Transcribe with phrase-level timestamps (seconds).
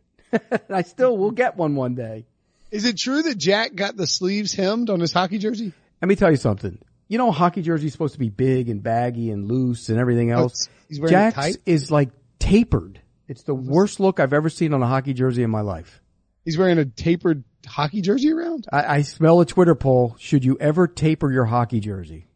[0.70, 2.26] I still will get one one day.
[2.70, 5.72] Is it true that Jack got the sleeves hemmed on his hockey jersey?
[6.02, 6.78] Let me tell you something.
[7.08, 10.32] You know, hockey jersey is supposed to be big and baggy and loose and everything
[10.32, 10.68] else.
[10.90, 11.58] he's wearing Jack's tight?
[11.66, 13.00] is like tapered.
[13.30, 16.02] It's the worst look I've ever seen on a hockey jersey in my life.
[16.44, 18.68] He's wearing a tapered hockey jersey around?
[18.72, 20.16] I, I smell a Twitter poll.
[20.20, 22.27] Should you ever taper your hockey jersey?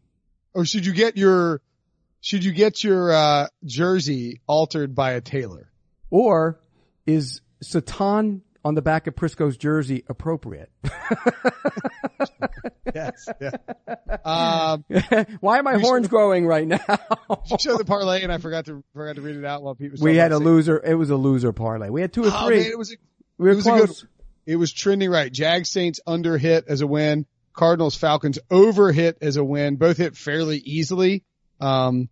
[0.54, 1.60] Or should you get your,
[2.20, 5.70] should you get your, uh, jersey altered by a tailor?
[6.10, 6.60] Or
[7.06, 10.70] is Satan on the back of Prisco's jersey appropriate?
[12.94, 13.26] Yes.
[13.40, 13.50] Yeah.
[14.24, 14.84] um,
[15.40, 16.78] Why are my horns growing right now?
[17.50, 19.92] you showed the parlay and I forgot to, forgot to read it out while Pete
[19.92, 20.82] was we had a about loser.
[20.84, 21.88] It was a loser parlay.
[21.88, 22.58] We had two or Oh, three.
[22.60, 22.96] man, it was, a,
[23.38, 24.00] we were it was close.
[24.02, 24.08] good,
[24.46, 25.32] it was trending right.
[25.32, 27.24] Jag Saints under hit as a win.
[27.52, 29.76] Cardinals Falcons over hit as a win.
[29.76, 31.24] Both hit fairly easily.
[31.60, 32.08] Um,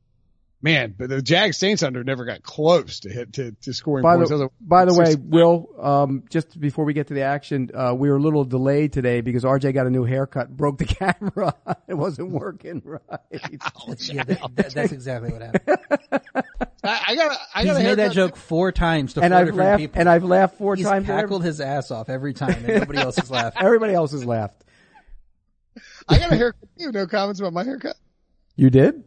[0.62, 4.16] man, but the Jag Saints under never got close to hit to, to scoring By
[4.16, 4.30] points.
[4.30, 7.22] the, That a- by the way, six- Will, um, just before we get to the
[7.22, 10.78] action, uh, we were a little delayed today because RJ got a new haircut, broke
[10.78, 10.84] the
[11.24, 11.54] camera.
[11.88, 13.00] it wasn't working right.
[13.98, 15.78] Yeah, that, that- that's exactly what happened.
[16.82, 19.38] I, I got, I He's got a made that joke four times to and four
[19.40, 20.00] I've different laughed, people.
[20.00, 21.08] and I've laughed four He's times.
[21.08, 23.56] and cackled his ass off every time, and nobody else has laughed.
[23.60, 24.64] Everybody else has laughed.
[26.10, 26.68] I got a haircut.
[26.76, 27.96] You have no comments about my haircut
[28.56, 29.04] You did?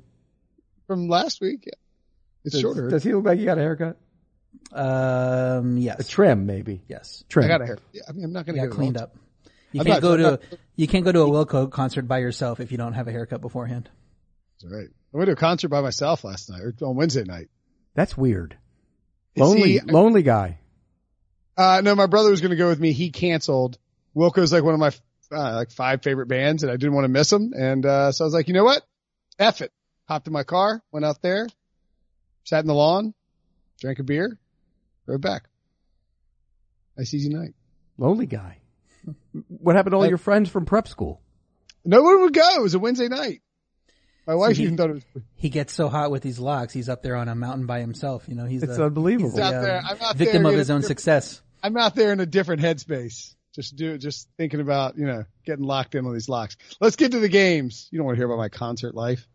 [0.88, 1.64] from last week.
[1.68, 1.74] Yeah.
[2.46, 2.90] It's Does, shorter.
[2.90, 3.98] does he look like he got a haircut?
[4.72, 5.96] Um, yes.
[5.96, 6.82] A yes, trim, maybe.
[6.88, 7.24] yes.
[7.30, 7.46] Trim.
[7.46, 7.84] I got a haircut.
[7.94, 9.16] Yeah, I mean, I'm not going to get cleaned up.
[9.72, 10.42] You I'm can't not- go I'm to not-
[10.76, 13.42] you can't go to a Wilco concert by yourself if you don't have a haircut
[13.42, 13.90] beforehand.
[14.56, 14.88] It's all right.
[15.14, 17.50] I went to a concert by myself last night or on Wednesday night.
[17.96, 18.58] That's weird.
[19.36, 20.60] Lonely, see, lonely guy.
[21.56, 22.92] Uh, no, my brother was going to go with me.
[22.94, 23.78] He canceled.
[24.16, 24.92] Wilco's like one of my,
[25.34, 27.52] uh, like five favorite bands and I didn't want to miss them.
[27.56, 28.84] And, uh, so I was like, you know what?
[29.40, 29.72] F it.
[30.08, 31.48] Hopped in my car, went out there,
[32.44, 33.14] sat in the lawn,
[33.80, 34.38] drank a beer,
[35.06, 35.44] drove back.
[36.98, 37.54] Nice easy night.
[37.98, 38.60] Lonely guy.
[39.48, 41.22] What happened to all Uh, your friends from prep school?
[41.86, 42.48] No one would go.
[42.56, 43.42] It was a Wednesday night.
[44.28, 46.88] My wife he- even thought it was, He gets so hot with these locks, he's
[46.90, 48.26] up there on a mountain by himself.
[48.28, 49.30] You know, he's It's the, unbelievable.
[49.32, 49.82] he's the, out there.
[49.84, 51.42] I'm out victim there of his own success.
[51.62, 53.36] I'm out there in a different headspace.
[53.54, 56.58] Just do it, just thinking about, you know, getting locked in on these locks.
[56.82, 57.88] Let's get to the games.
[57.92, 59.28] You don't want to hear about my concert life.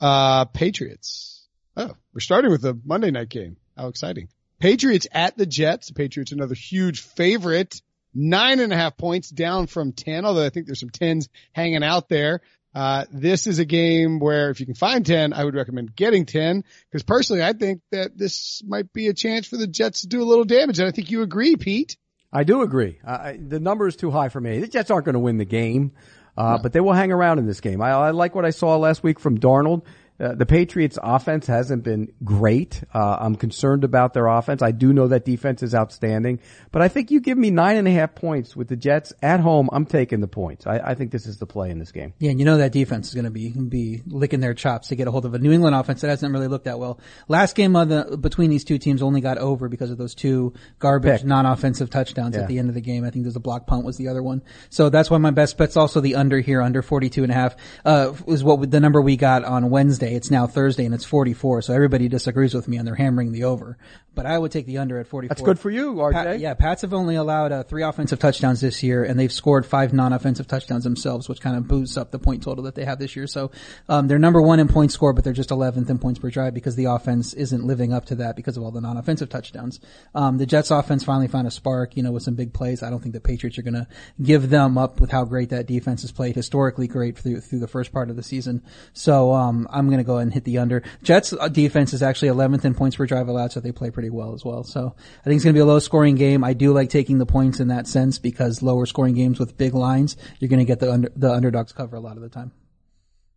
[0.00, 1.46] Uh, Patriots.
[1.76, 3.56] Oh, we're starting with the Monday night game.
[3.76, 4.28] How exciting.
[4.58, 5.88] Patriots at the Jets.
[5.88, 7.80] The Patriots another huge favorite
[8.14, 11.84] nine and a half points down from 10, although I think there's some tens hanging
[11.84, 12.40] out there.
[12.74, 16.24] Uh, this is a game where if you can find 10, I would recommend getting
[16.24, 20.08] 10 because personally I think that this might be a chance for the Jets to
[20.08, 20.78] do a little damage.
[20.78, 21.96] And I think you agree, Pete.
[22.32, 22.98] I do agree.
[23.04, 24.60] Uh, the number is too high for me.
[24.60, 25.92] The Jets aren't going to win the game,
[26.36, 26.62] uh, no.
[26.62, 27.82] but they will hang around in this game.
[27.82, 29.82] I, I like what I saw last week from Darnold.
[30.20, 32.82] Uh, the Patriots offense hasn't been great.
[32.92, 34.60] Uh, I'm concerned about their offense.
[34.60, 36.40] I do know that defense is outstanding,
[36.72, 39.40] but I think you give me nine and a half points with the Jets at
[39.40, 39.70] home.
[39.72, 40.66] I'm taking the points.
[40.66, 42.12] I, I think this is the play in this game.
[42.18, 44.96] Yeah, and you know that defense is going to be be licking their chops to
[44.96, 47.00] get a hold of a New England offense that hasn't really looked that well.
[47.28, 50.52] Last game of the between these two teams only got over because of those two
[50.78, 51.26] garbage Pick.
[51.26, 52.42] non-offensive touchdowns yeah.
[52.42, 53.04] at the end of the game.
[53.04, 54.42] I think there's a block punt was the other one.
[54.68, 57.56] So that's why my best bet's also the under here, under 42 and a half,
[57.86, 60.09] uh, is what the number we got on Wednesday.
[60.14, 61.62] It's now Thursday and it's 44.
[61.62, 63.76] So everybody disagrees with me and they're hammering the over.
[64.14, 65.28] But I would take the under at 44.
[65.28, 66.12] That's good for you, RJ.
[66.12, 69.64] Pat, yeah, Pats have only allowed uh, three offensive touchdowns this year, and they've scored
[69.64, 72.98] five non-offensive touchdowns themselves, which kind of boosts up the point total that they have
[72.98, 73.28] this year.
[73.28, 73.52] So
[73.88, 76.54] um, they're number one in points score, but they're just 11th in points per drive
[76.54, 79.78] because the offense isn't living up to that because of all the non-offensive touchdowns.
[80.12, 82.82] Um, the Jets offense finally found a spark, you know, with some big plays.
[82.82, 83.86] I don't think the Patriots are going to
[84.20, 87.68] give them up with how great that defense has played, historically great through through the
[87.68, 88.62] first part of the season.
[88.92, 90.82] So um, I'm going to go ahead and hit the under.
[91.02, 94.10] Jets uh, defense is actually 11th in points per drive allowed, so they play pretty
[94.10, 94.64] well as well.
[94.64, 96.44] So I think it's going to be a low scoring game.
[96.44, 99.74] I do like taking the points in that sense because lower scoring games with big
[99.74, 102.52] lines, you're going to get the under, the underdogs cover a lot of the time.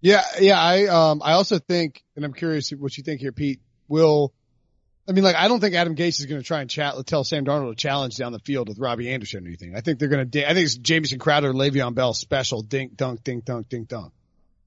[0.01, 0.59] Yeah, yeah.
[0.59, 3.61] I um I also think, and I'm curious what you think here, Pete.
[3.87, 4.33] Will
[5.07, 7.25] I mean, like, I don't think Adam Gase is going to try and chat, tell
[7.25, 9.75] Sam Darnold to challenge down the field with Robbie Anderson or anything.
[9.75, 13.23] I think they're going to, I think it's Jamison Crowder, Le'Veon Bell special, dink, dunk,
[13.23, 14.13] dink, dunk, dink, dunk.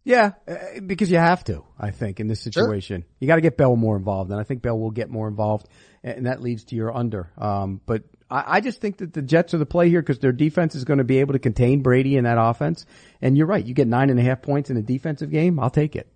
[0.06, 3.02] Yeah, uh, because you have to, I think, in this situation.
[3.02, 3.08] Sure.
[3.18, 5.68] You got to get Bell more involved, and I think Bell will get more involved,
[6.04, 7.32] and that leads to your under.
[7.36, 10.30] Um, but I, I just think that the Jets are the play here because their
[10.30, 12.86] defense is going to be able to contain Brady in that offense.
[13.20, 15.70] And you're right, you get nine and a half points in a defensive game, I'll
[15.70, 16.08] take it.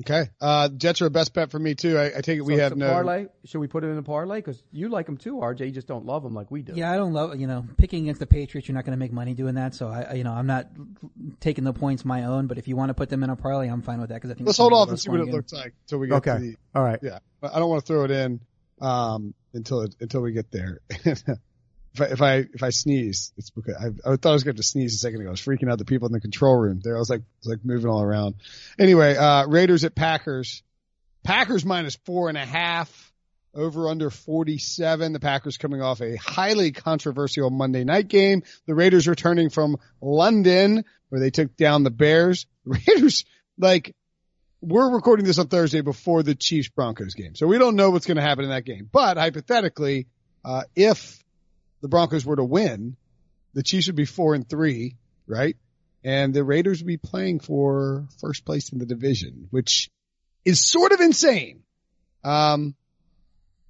[0.00, 0.28] Okay.
[0.40, 1.96] Uh, Jets are a best bet for me too.
[1.96, 3.26] I, I take it we have no parlay.
[3.44, 4.38] Should we put it in a parlay?
[4.38, 5.60] Because you like them too, RJ.
[5.60, 6.74] You just don't love them like we do.
[6.74, 7.38] Yeah, I don't love.
[7.40, 9.74] You know, picking against the Patriots, you're not going to make money doing that.
[9.74, 10.68] So I, you know, I'm not
[11.40, 12.46] taking the points my own.
[12.46, 14.30] But if you want to put them in a parlay, I'm fine with that because
[14.30, 16.34] I think let's hold off and see what it looks like until we get okay.
[16.34, 16.56] to the.
[16.74, 16.98] All right.
[17.02, 18.40] Yeah, I don't want to throw it in
[18.80, 20.80] um, until it, until we get there.
[22.00, 24.56] if I, if I, if I sneeze, it's because I, I thought I was going
[24.56, 25.28] to sneeze a second ago.
[25.28, 26.96] I was freaking out the people in the control room there.
[26.96, 28.36] I was like, was like moving all around.
[28.78, 30.62] Anyway, uh, Raiders at Packers.
[31.24, 33.12] Packers minus four and a half
[33.54, 35.12] over under 47.
[35.12, 38.42] The Packers coming off a highly controversial Monday night game.
[38.66, 42.46] The Raiders returning from London where they took down the Bears.
[42.66, 43.24] The Raiders,
[43.58, 43.94] like,
[44.60, 47.36] we're recording this on Thursday before the Chiefs Broncos game.
[47.36, 48.88] So we don't know what's going to happen in that game.
[48.90, 50.08] But hypothetically,
[50.44, 51.22] uh, if
[51.80, 52.96] the Broncos were to win,
[53.54, 54.96] the Chiefs would be four and three,
[55.26, 55.56] right?
[56.04, 59.90] And the Raiders would be playing for first place in the division, which
[60.44, 61.62] is sort of insane.
[62.22, 62.74] Um,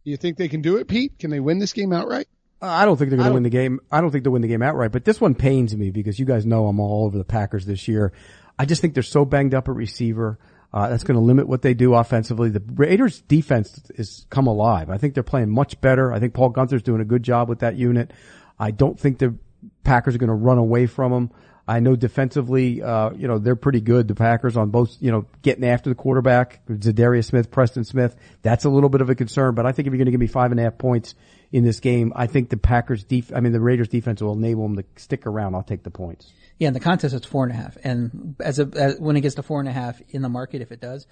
[0.04, 1.18] do you think they can do it, Pete?
[1.18, 2.28] Can they win this game outright?
[2.60, 3.80] I don't think they're going to win the game.
[3.90, 6.24] I don't think they'll win the game outright, but this one pains me because you
[6.24, 8.12] guys know I'm all over the Packers this year.
[8.58, 10.38] I just think they're so banged up at receiver.
[10.72, 12.50] Uh, that's going to limit what they do offensively.
[12.50, 14.90] The Raiders defense is come alive.
[14.90, 16.12] I think they're playing much better.
[16.12, 18.12] I think Paul Guenther's doing a good job with that unit.
[18.58, 19.36] I don't think the
[19.84, 21.30] Packers are going to run away from them.
[21.68, 25.26] I know defensively, uh, you know, they're pretty good, the Packers on both, you know,
[25.42, 28.14] getting after the quarterback, Za'Darius Smith, Preston Smith.
[28.42, 30.20] That's a little bit of a concern, but I think if you're going to give
[30.20, 31.16] me five and a half points
[31.50, 34.62] in this game, I think the Packers def, I mean, the Raiders defense will enable
[34.62, 35.56] them to stick around.
[35.56, 36.32] I'll take the points.
[36.58, 39.20] Yeah, in the contest it's four and a half, and as a as, when it
[39.20, 41.06] gets to four and a half in the market, if it does,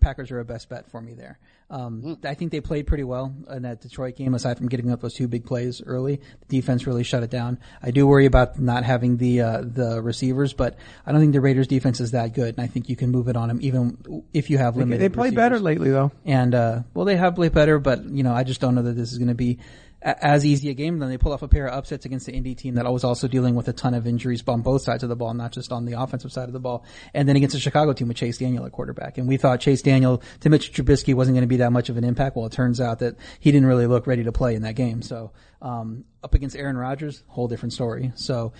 [0.00, 1.38] Packers are a best bet for me there.
[1.68, 2.24] Um, mm.
[2.24, 5.14] I think they played pretty well in that Detroit game, aside from getting up those
[5.14, 6.20] two big plays early.
[6.40, 7.58] The defense really shut it down.
[7.82, 11.40] I do worry about not having the uh, the receivers, but I don't think the
[11.40, 14.24] Raiders' defense is that good, and I think you can move it on them even
[14.32, 15.00] if you have limited.
[15.00, 15.42] They, they play receivers.
[15.42, 16.12] better lately, though.
[16.24, 18.94] And uh, well, they have played better, but you know, I just don't know that
[18.94, 19.58] this is going to be
[20.02, 20.98] as easy a game.
[20.98, 23.28] Then they pull off a pair of upsets against the Indy team that was also
[23.28, 25.84] dealing with a ton of injuries on both sides of the ball, not just on
[25.84, 26.84] the offensive side of the ball.
[27.14, 29.18] And then against the Chicago team with Chase Daniel at quarterback.
[29.18, 31.96] And we thought Chase Daniel to Mitch Trubisky wasn't going to be that much of
[31.96, 32.36] an impact.
[32.36, 35.02] Well, it turns out that he didn't really look ready to play in that game.
[35.02, 38.12] So, um, up against Aaron Rodgers, whole different story.
[38.14, 38.52] So,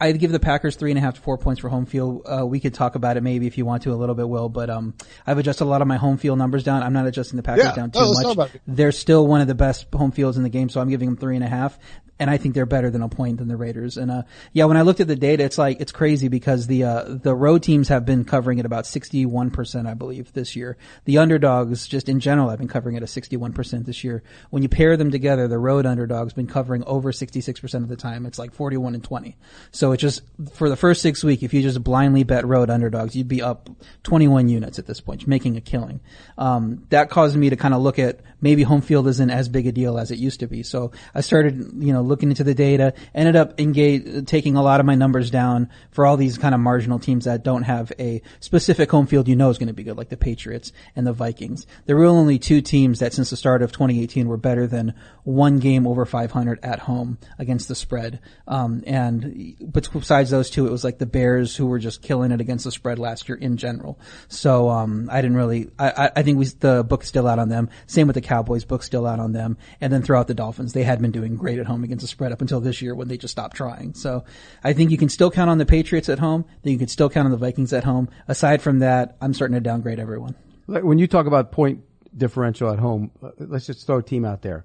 [0.00, 2.22] I'd give the Packers three and a half to four points for home field.
[2.26, 4.48] Uh, we could talk about it maybe if you want to a little bit, Will,
[4.48, 4.94] but, um,
[5.26, 6.82] I've adjusted a lot of my home field numbers down.
[6.82, 7.74] I'm not adjusting the Packers Yeah.
[7.74, 8.24] down too much.
[8.66, 11.16] They're still one of the best home fields in the game, so I'm giving them
[11.16, 11.78] three and a half.
[12.20, 13.96] And I think they're better than a point than the Raiders.
[13.96, 14.22] And, uh,
[14.52, 17.34] yeah, when I looked at the data, it's like, it's crazy because the, uh, the
[17.34, 20.76] road teams have been covering at about 61%, I believe, this year.
[21.06, 24.22] The underdogs, just in general, have been covering at a 61% this year.
[24.50, 28.26] When you pair them together, the road underdogs been covering over 66% of the time.
[28.26, 29.36] It's like 41 and 20.
[29.72, 30.22] So it just,
[30.52, 33.70] for the first six week, if you just blindly bet road underdogs, you'd be up
[34.02, 36.00] 21 units at this point, making a killing.
[36.36, 39.66] Um, that caused me to kind of look at maybe home field isn't as big
[39.66, 40.62] a deal as it used to be.
[40.62, 44.80] So I started, you know, looking into the data, ended up engage, taking a lot
[44.80, 48.20] of my numbers down for all these kind of marginal teams that don't have a
[48.40, 51.12] specific home field you know is going to be good, like the Patriots and the
[51.14, 51.66] Vikings.
[51.86, 55.58] There were only two teams that since the start of 2018 were better than one
[55.58, 58.20] game over 500 at home against the spread.
[58.46, 62.32] Um, and but besides those two, it was like the Bears who were just killing
[62.32, 63.98] it against the spread last year in general.
[64.28, 67.48] So, um, I didn't really, I, I- I think we, the book's still out on
[67.48, 67.70] them.
[67.86, 69.56] Same with the Cowboys, book's still out on them.
[69.80, 72.40] And then throughout the Dolphins, they had been doing great at home against spread up
[72.40, 73.94] until this year when they just stopped trying.
[73.94, 74.24] So
[74.62, 76.44] I think you can still count on the Patriots at home.
[76.62, 78.08] Then you can still count on the Vikings at home.
[78.28, 80.34] Aside from that, I'm starting to downgrade everyone.
[80.66, 81.80] When you talk about point
[82.16, 84.64] differential at home, uh, let's just throw a team out there.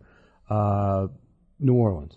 [0.50, 1.08] Uh,
[1.60, 2.16] New Orleans.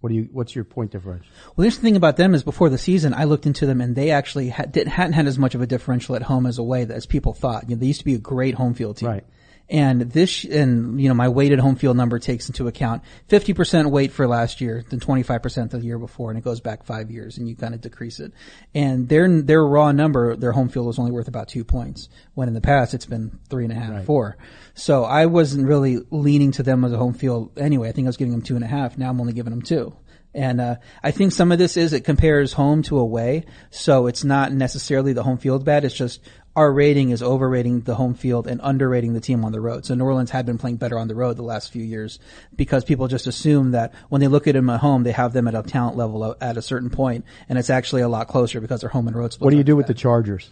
[0.00, 0.28] What do you?
[0.32, 1.26] What's your point differential?
[1.44, 3.94] Well, the interesting thing about them is before the season, I looked into them and
[3.94, 6.86] they actually had, didn't, hadn't had as much of a differential at home as away
[6.88, 7.68] as people thought.
[7.68, 9.10] You know, they used to be a great home field team.
[9.10, 9.24] Right.
[9.70, 14.10] And this, and you know, my weighted home field number takes into account 50% weight
[14.10, 17.48] for last year, then 25% the year before, and it goes back five years, and
[17.48, 18.32] you kind of decrease it.
[18.74, 22.48] And their their raw number, their home field was only worth about two points, when
[22.48, 24.36] in the past it's been three and a half, four.
[24.74, 27.88] So I wasn't really leaning to them as a home field anyway.
[27.88, 28.98] I think I was giving them two and a half.
[28.98, 29.94] Now I'm only giving them two.
[30.34, 34.22] And uh, I think some of this is it compares home to away, so it's
[34.22, 35.84] not necessarily the home field bad.
[35.84, 36.20] It's just
[36.60, 39.86] our rating is overrating the home field and underrating the team on the road.
[39.86, 42.18] So New Orleans had been playing better on the road the last few years
[42.54, 45.48] because people just assume that when they look at them at home, they have them
[45.48, 48.82] at a talent level at a certain point, and it's actually a lot closer because
[48.82, 49.46] their home and road split.
[49.46, 50.50] What do you do with the Chargers?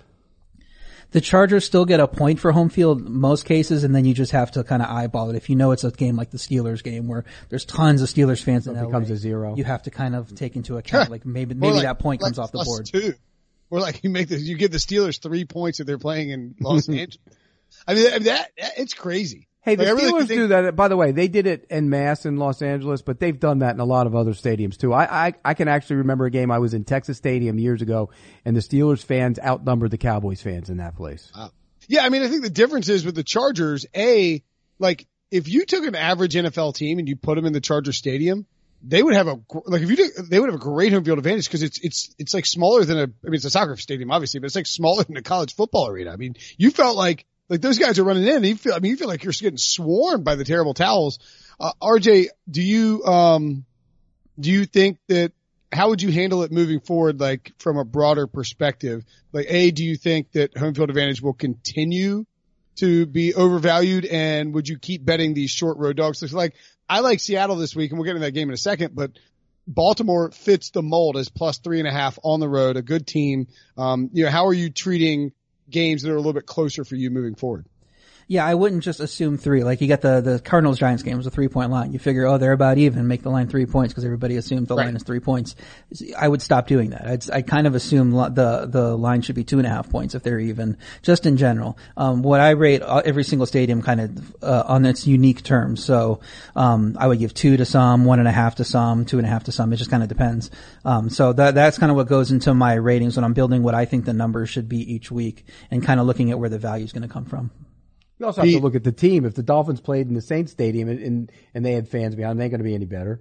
[1.11, 4.33] The Chargers still get a point for home field most cases, and then you just
[4.33, 5.37] have to kind of eyeball it.
[5.37, 8.43] If you know it's a game like the Steelers game where there's tons of Steelers
[8.43, 9.57] fans in it LA, becomes a zero.
[9.57, 12.23] You have to kind of take into account like maybe Or maybe like- that point
[12.23, 12.87] like comes off the board.
[12.87, 13.15] Two.
[13.71, 16.55] Or like you make the, you give the Steelers three points if they're playing in
[16.61, 17.19] Los Angeles.
[17.87, 19.47] I mean, that, that it's crazy.
[19.61, 20.77] Hey, the Like, I really Steelers think- do that.
[20.77, 23.75] By the way, they did it en masse in Los Angeles, but they've done that
[23.75, 24.93] in a lot of other stadiums too.
[24.95, 28.11] I, I, I can actually remember a game I was in Texas Stadium years ago,
[28.45, 31.31] and the Steelers fans outnumbered the Cowboys fans in that place.
[31.89, 34.43] Yeah, I mean, I think the difference is with the Chargers, A,
[34.79, 37.93] like, if you took an average NFL team and you put them in the Charger
[37.93, 38.47] Stadium,
[38.83, 41.47] they would have a, like, if you they would have a great home field advantage
[41.47, 44.41] because it's, it's, it's like smaller than a, I mean, it's a soccer stadium, obviously,
[44.41, 46.13] but it's like smaller than a college football arena.
[46.13, 48.79] I mean, you felt like, like those guys are running in and you feel, I
[48.79, 51.19] mean, you feel like you're getting swarmed by the terrible towels.
[51.59, 53.65] Uh, RJ, do you, um,
[54.39, 55.33] do you think that
[55.73, 59.05] how would you handle it moving forward, like from a broader perspective?
[59.33, 62.25] Like, A, do you think that home field advantage will continue
[62.77, 66.21] to be overvalued and would you keep betting these short road dogs?
[66.21, 66.55] So like,
[66.89, 69.13] I like Seattle this week and we'll get into that game in a second, but
[69.67, 73.07] Baltimore fits the mold as plus three and a half on the road, a good
[73.07, 73.49] team.
[73.77, 75.33] Um, you know, how are you treating
[75.69, 77.67] games that are a little bit closer for you moving forward?
[78.31, 79.65] Yeah, I wouldn't just assume three.
[79.65, 81.95] Like you got the the Cardinals Giants game was a three point line.
[81.95, 83.09] You figure, oh, they're about even.
[83.09, 84.85] Make the line three points because everybody assumes the Right.
[84.85, 85.57] line is three points.
[86.17, 87.07] I would stop doing that.
[87.07, 90.15] I'd, I kind of assume the the line should be two and a half points
[90.15, 90.77] if they're even.
[91.01, 94.85] Just in general, um, what I rate uh, every single stadium kind of uh, on
[94.85, 95.83] its unique terms.
[95.83, 96.21] So
[96.55, 99.27] um, I would give two to some, one and a half to some, two and
[99.27, 99.73] a half to some.
[99.73, 100.51] It just kind of depends.
[100.85, 103.75] Um, so that that's kind of what goes into my ratings when I'm building what
[103.75, 106.59] I think the numbers should be each week and kind of looking at where the
[106.59, 107.51] value is going to come from.
[108.19, 109.25] You also have to look at the team.
[109.25, 112.33] If the Dolphins played in the Saints Stadium and, and, and they had fans behind,
[112.33, 113.21] them, they ain't going to be any better.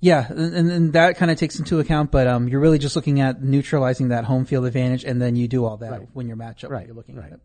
[0.00, 3.20] Yeah, and, and that kind of takes into account, but um, you're really just looking
[3.20, 6.08] at neutralizing that home field advantage, and then you do all that Right.
[6.12, 6.70] when your matchup.
[6.70, 7.26] Right, You're looking right.
[7.26, 7.40] at it.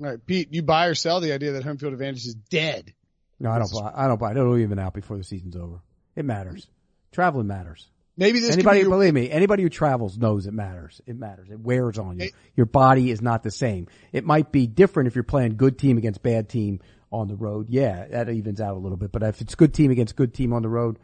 [0.00, 2.92] All right, Pete, you buy or sell the idea that home field advantage is dead?
[3.40, 3.92] No, I don't buy.
[3.94, 4.32] I don't buy.
[4.32, 5.80] It'll even out before the season's over.
[6.16, 6.66] It matters.
[7.12, 7.86] Traveling matters.
[8.18, 11.00] Maybe this Anybody, could be your- believe me, anybody who travels knows it matters.
[11.06, 11.48] It matters.
[11.50, 12.24] It wears on you.
[12.24, 12.32] Hey.
[12.56, 13.86] Your body is not the same.
[14.12, 16.80] It might be different if you're playing good team against bad team
[17.12, 17.68] on the road.
[17.70, 19.12] Yeah, that evens out a little bit.
[19.12, 20.98] But if it's good team against good team on the road,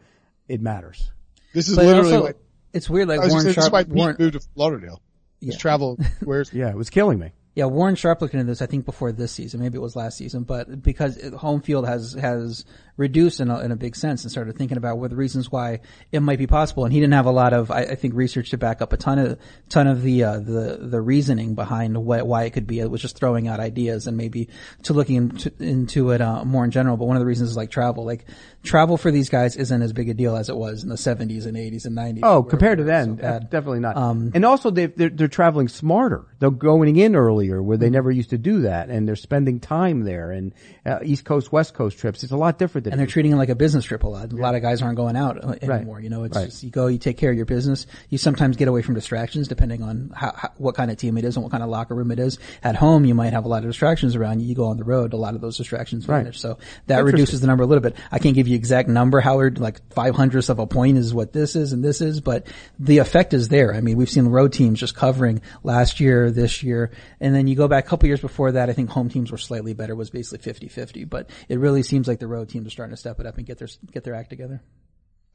[0.49, 1.09] it matters.
[1.53, 2.37] this is But literally also, like,
[2.73, 3.07] it's weird.
[3.07, 5.01] Like I was Warren gonna this is Sharp, why Warren, moved to Lauderdale.
[5.39, 5.57] His Yeah.
[5.57, 7.31] travel, where's Yeah, it was killing me.
[7.55, 9.61] Yeah, Warren Sharp looked into this, I think, before this season.
[9.61, 12.65] Maybe it was last season, but because home field has has
[12.97, 15.79] reduced in a, in a big sense, and started thinking about what the reasons why
[16.11, 16.85] it might be possible.
[16.85, 18.97] And he didn't have a lot of, I, I think, research to back up a
[18.97, 22.79] ton of ton of the uh, the the reasoning behind what, why it could be.
[22.79, 24.49] It was just throwing out ideas and maybe
[24.83, 26.97] to looking into, into it uh, more in general.
[26.97, 28.03] But one of the reasons is like travel.
[28.05, 28.25] Like
[28.63, 31.45] travel for these guys isn't as big a deal as it was in the 70s
[31.45, 32.19] and 80s and 90s.
[32.23, 33.95] Oh, compared to was so then, definitely not.
[33.95, 36.25] Um, and also they they're, they're traveling smarter.
[36.39, 37.83] They're going in earlier where Mm-hmm.
[37.83, 40.31] they never used to do that, and they're spending time there.
[40.31, 40.53] And
[40.85, 43.35] uh, East Coast, West Coast trips, it's a lot different than and they're treating it
[43.35, 44.31] like a business trip a lot.
[44.31, 45.99] A lot of guys aren't going out uh, anymore.
[45.99, 46.45] You know, it's Right.
[46.45, 47.85] just you go, you take care of your business.
[48.09, 51.25] You sometimes get away from distractions depending on how, how what kind of team it
[51.25, 52.39] is and what kind of locker room it is.
[52.63, 54.47] At home, you might have a lot of distractions around you.
[54.47, 56.19] You go on the road, a lot of those distractions Right.
[56.19, 56.39] vanish.
[56.39, 57.95] So that reduces the number a little bit.
[58.11, 59.59] I can't give you exact number, Howard.
[59.59, 62.47] Like five hundredths of a point is what this is and this is, but
[62.79, 63.73] the effect is there.
[63.73, 67.55] I mean, we've seen road teams just covering last year, this year, and then you
[67.55, 68.69] go back a couple years before that.
[68.69, 69.95] I think home teams were slightly better.
[69.95, 73.25] Was basically 50-50, but it really seems like the road teams starting to step it
[73.25, 74.61] up and get their get their act together.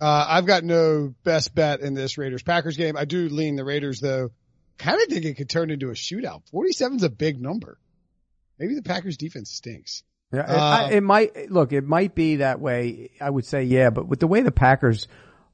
[0.00, 2.97] Uh, I've got no best bet in this Raiders Packers game.
[2.97, 4.30] I do lean the Raiders though.
[4.78, 6.42] Kind of think it could turn into a shootout.
[6.50, 7.78] 47 is a big number.
[8.59, 10.02] Maybe the Packers defense stinks.
[10.32, 11.73] Yeah, it- Uh, I- it might look.
[11.73, 13.11] It might be that way.
[13.20, 15.06] I would say, yeah, but with the way the Packers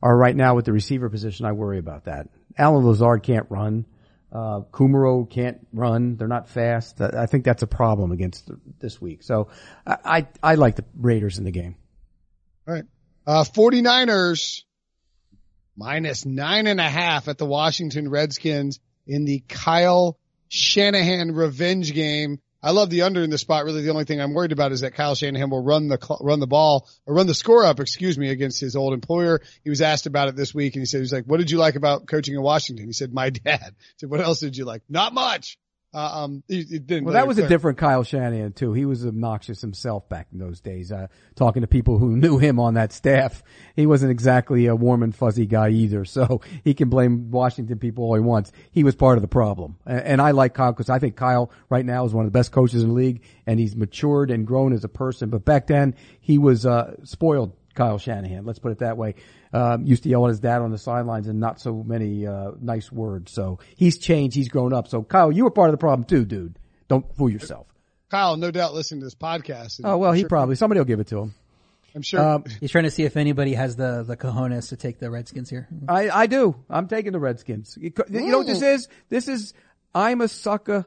[0.02, 2.28] are right now with the receiver position, I worry about that.
[2.58, 3.84] Allen Lazard can't run.
[4.32, 6.16] Uh, Kumerow can't run.
[6.16, 7.00] They're not fast.
[7.00, 9.22] I think that's a problem against th- this week.
[9.22, 9.48] So
[9.86, 11.76] I, I, I like the Raiders in the game.
[12.66, 12.84] All right.
[13.26, 14.64] Uh, 49ers
[15.76, 20.18] minus nine and a half at the Washington Redskins in the Kyle
[20.48, 22.40] Shanahan revenge game.
[22.62, 23.64] I love the under in the spot.
[23.64, 26.40] Really, the only thing I'm worried about is that Kyle Shanahan will run the run
[26.40, 29.40] the ball or run the score up, excuse me, against his old employer.
[29.62, 31.58] He was asked about it this week, and he said, "He's like, what did you
[31.58, 33.44] like about coaching in Washington?" He said, "My dad."
[33.78, 35.58] I said, "What else did you like?" Not much.
[35.96, 37.04] Uh, um, he, he didn't.
[37.04, 38.74] Well, that was a different Kyle Shanahan too.
[38.74, 40.92] He was obnoxious himself back in those days.
[40.92, 43.42] Uh, talking to people who knew him on that staff,
[43.74, 46.04] he wasn't exactly a warm and fuzzy guy either.
[46.04, 48.52] So he can blame Washington people all he wants.
[48.72, 49.76] He was part of the problem.
[49.86, 52.38] And, and I like Kyle because I think Kyle right now is one of the
[52.38, 55.30] best coaches in the league, and he's matured and grown as a person.
[55.30, 57.56] But back then, he was uh, spoiled.
[57.76, 59.16] Kyle Shanahan, let's put it that way,
[59.52, 62.52] um, used to yell at his dad on the sidelines and not so many uh,
[62.60, 63.32] nice words.
[63.32, 64.36] So he's changed.
[64.36, 64.88] He's grown up.
[64.88, 66.58] So Kyle, you were part of the problem too, dude.
[66.88, 67.66] Don't fool yourself.
[68.10, 69.78] Kyle, no doubt, listening to this podcast.
[69.78, 71.34] and Oh well, I'm he sure- probably somebody will give it to him.
[71.94, 72.20] I'm sure.
[72.20, 75.48] Um, He's trying to see if anybody has the the cojones to take the Redskins
[75.48, 75.66] here.
[75.88, 76.54] I I do.
[76.68, 77.76] I'm taking the Redskins.
[77.80, 78.88] You you know what this is?
[79.08, 79.54] This is
[79.94, 80.84] I'm a sucker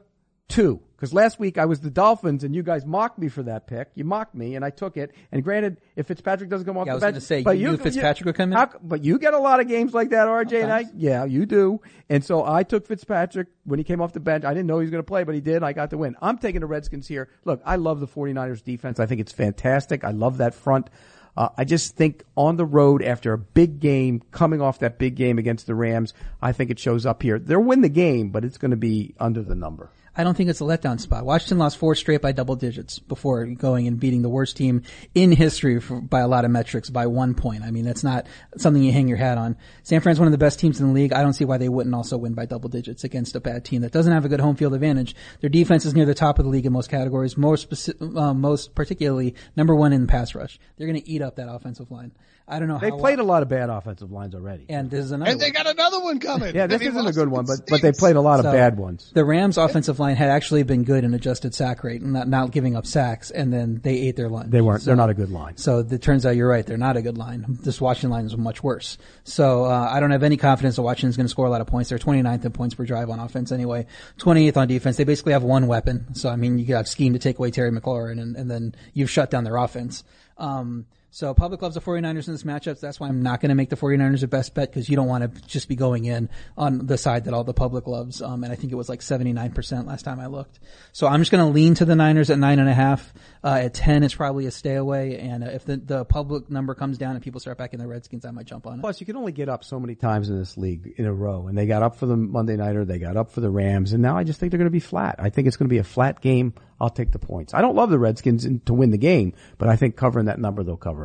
[0.50, 0.80] too.
[0.96, 3.88] Because last week I was the Dolphins and you guys mocked me for that pick.
[3.94, 5.12] You mocked me and I took it.
[5.32, 7.56] And granted, if Fitzpatrick doesn't come off Yeah, I the was bench, gonna say, but
[7.56, 8.58] you knew Fitzpatrick would come in?
[8.58, 10.62] how but you get a lot of games like that, RJ.
[10.62, 11.80] And I, yeah, you do.
[12.10, 14.44] And so I took Fitzpatrick when he came off the bench.
[14.44, 15.62] I didn't know he was going to play, but he did.
[15.62, 16.16] I got the win.
[16.20, 17.30] I'm taking the Redskins here.
[17.46, 19.00] Look, I love the 49ers defense.
[19.00, 20.04] I think it's fantastic.
[20.04, 20.90] I love that front.
[21.34, 25.14] Uh, I just think on the road after a big game, coming off that big
[25.14, 27.38] game against the Rams, I think it shows up here.
[27.38, 29.88] They'll win the game, but it's going to be under the number.
[30.16, 31.24] I don't think it's a letdown spot.
[31.24, 34.82] Washington lost four straight by double digits before going and beating the worst team
[35.14, 37.62] in history for, by a lot of metrics by one point.
[37.62, 39.56] I mean, that's not something you hang your hat on.
[39.84, 41.12] San Fran's one of the best teams in the league.
[41.12, 43.82] I don't see why they wouldn't also win by double digits against a bad team
[43.82, 45.14] that doesn't have a good home field advantage.
[45.40, 48.34] Their defense is near the top of the league in most categories, more speci- uh,
[48.34, 50.58] most particularly number one in pass rush.
[50.76, 52.10] They're going to eat up that offensive line.
[52.48, 52.98] I don't know They how.
[52.98, 54.66] played a lot of bad offensive lines already.
[54.68, 55.30] and this is another.
[55.30, 56.52] and they got another one coming.
[56.52, 58.46] yeah, this And he isn't a good one, but but they played a lot of
[58.46, 59.12] bad ones.
[59.14, 62.50] The Rams' offensive line had actually been good in adjusted sack rate and not, not
[62.50, 64.50] giving up sacks, and then they ate their lunch.
[64.50, 64.82] They weren't.
[64.82, 65.56] So- they're not a good line.
[65.56, 66.66] So it turns out you're right.
[66.66, 67.44] They're not a good line.
[67.48, 68.98] This Washington line is much worse.
[69.24, 71.66] So uh, I don't have any confidence that Washington's going to score a lot of
[71.66, 71.90] points.
[71.90, 73.86] They're 29th in points per drive on offense anyway,
[74.18, 74.96] 28th on defense.
[74.96, 76.14] They basically have one weapon.
[76.14, 79.10] So I mean, you got scheme to take away Terry McLaurin, and, and then you've
[79.10, 80.02] shut down their offense.
[80.38, 82.78] Um, so public loves the 49ers in this matchup.
[82.78, 85.08] That's why I'm not going to make the 49ers a best bet because you don't
[85.08, 88.22] want to just be going in on the side that all the public loves.
[88.22, 90.60] Um, and I think it was like 79% last time I looked.
[90.92, 93.12] So I'm just going to lean to the Niners at nine and a half.
[93.42, 95.18] Uh, at 10, it's probably a stay away.
[95.18, 98.24] And uh, if the, the public number comes down and people start backing the Redskins,
[98.24, 98.82] I might jump on it.
[98.82, 101.48] Plus, you can only get up so many times in this league in a row,
[101.48, 104.02] and they got up for the Monday nighter, they got up for the Rams, and
[104.02, 105.16] now I just think they're going to be flat.
[105.18, 106.54] I think it's going to be a flat game.
[106.80, 107.52] I'll take the points.
[107.52, 110.38] I don't love the Redskins in, to win the game, but I think covering that
[110.38, 110.99] number, they'll cover.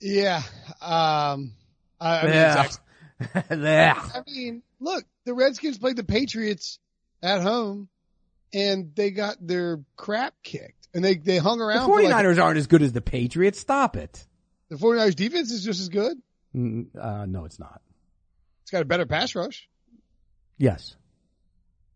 [0.00, 0.42] Yeah.
[0.80, 1.52] Um,
[2.00, 2.68] I, I mean, Yeah.
[3.50, 4.08] yeah.
[4.14, 6.78] I mean, look, the Redskins played the Patriots
[7.22, 7.88] at home
[8.52, 11.86] and they got their crap kicked and they, they hung around.
[11.86, 13.58] for 49ers like, aren't as good as the Patriots.
[13.58, 14.26] Stop it.
[14.68, 16.18] the 49ers defense is just as good.
[16.54, 17.80] Mm, Uh, no, it's not.
[18.62, 19.68] It's got a better pass rush.
[20.58, 20.96] Yes.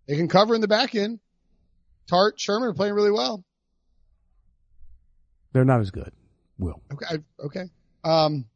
[0.06, 1.18] They can cover in the back end.
[2.10, 3.44] Tartt, Sherman are playing really well.
[5.52, 6.12] They're not as good.
[6.58, 6.80] Will.
[6.92, 7.22] Okay.
[7.44, 7.70] Okay.
[8.04, 8.46] Um,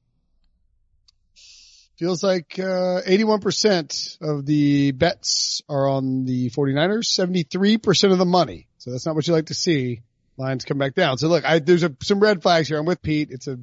[1.99, 8.67] feels like, uh, 81% of the bets are on the 49ers, 73% of the money.
[8.79, 10.03] So that's not what you like to see.
[10.37, 11.19] Lines come back down.
[11.19, 12.79] So look, I, there's a, some red flags here.
[12.79, 13.29] I'm with Pete.
[13.31, 13.59] It's a,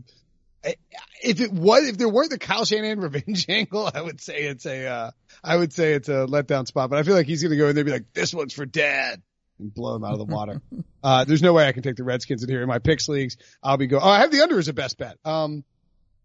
[1.22, 4.66] if it was, if there weren't the Kyle Shanahan revenge angle, I would say it's
[4.66, 5.12] a, uh,
[5.44, 7.68] I would say it's a letdown spot, but I feel like he's going to go
[7.68, 9.22] in there and be like, this one's for dad
[9.60, 10.62] and blow him out of the water.
[11.04, 13.38] uh, there's no way I can take the Redskins in here in my picks leagues.
[13.62, 15.18] I'll be going, Oh, I have the under as a best bet.
[15.26, 15.64] Um,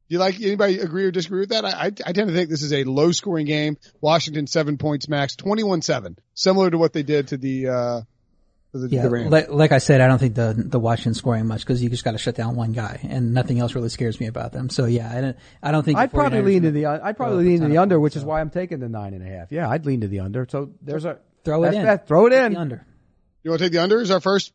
[0.09, 1.65] you like anybody agree or disagree with that?
[1.65, 3.77] I, I, I tend to think this is a low scoring game.
[4.01, 8.01] Washington seven points max, 21-7, similar to what they did to the, uh,
[8.73, 9.31] to the, Yeah, the Rams.
[9.33, 12.05] like, like I said, I don't think the the Washington's scoring much because you just
[12.05, 14.69] got to shut down one guy, and nothing else really scares me about them.
[14.71, 17.61] So yeah, I don't I don't think I'd probably lean to the, I'd probably lean
[17.63, 19.51] to the under, points, which is why I'm taking the nine and a half.
[19.53, 20.47] Yeah, I'd lean to the under.
[20.51, 21.85] So there's a, throw it in.
[21.85, 22.07] that.
[22.07, 22.57] Throw it The in.
[22.57, 22.87] under.
[23.43, 24.53] You want to take the under as our first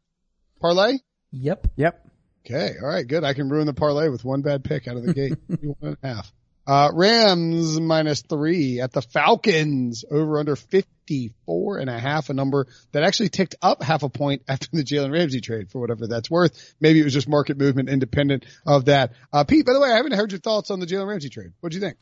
[0.60, 0.98] parlay?
[1.32, 1.68] Yep.
[1.78, 2.01] Yep.
[2.46, 2.76] Okay.
[2.82, 3.08] All right.
[3.08, 3.24] Good.
[3.24, 5.34] I can ruin the parlay with one bad pick out of the gate.
[5.48, 6.32] one and a half.
[6.66, 12.68] Uh, Rams minus three at the Falcons over under 54 and a half, a number
[12.92, 16.30] that actually ticked up half a point after the Jalen Ramsey trade for whatever that's
[16.30, 16.76] worth.
[16.80, 19.14] Maybe it was just market movement independent of that.
[19.34, 21.52] Uh, Pete, by the way, I haven't heard your thoughts on the Jalen Ramsey trade.
[21.62, 21.98] What'd you think?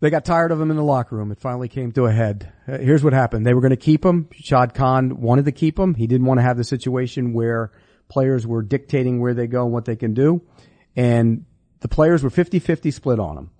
[0.00, 1.30] They got tired of him in the locker room.
[1.30, 2.52] It finally came to a head.
[2.66, 3.46] Uh, Here's what happened.
[3.46, 4.28] They were going to keep him.
[4.32, 5.94] Shad Khan wanted to keep him.
[5.94, 7.70] He didn't want to have the situation where
[8.10, 10.42] players were dictating where they go and what they can do.
[10.94, 11.46] And
[11.80, 13.50] the players were 50-50 split on him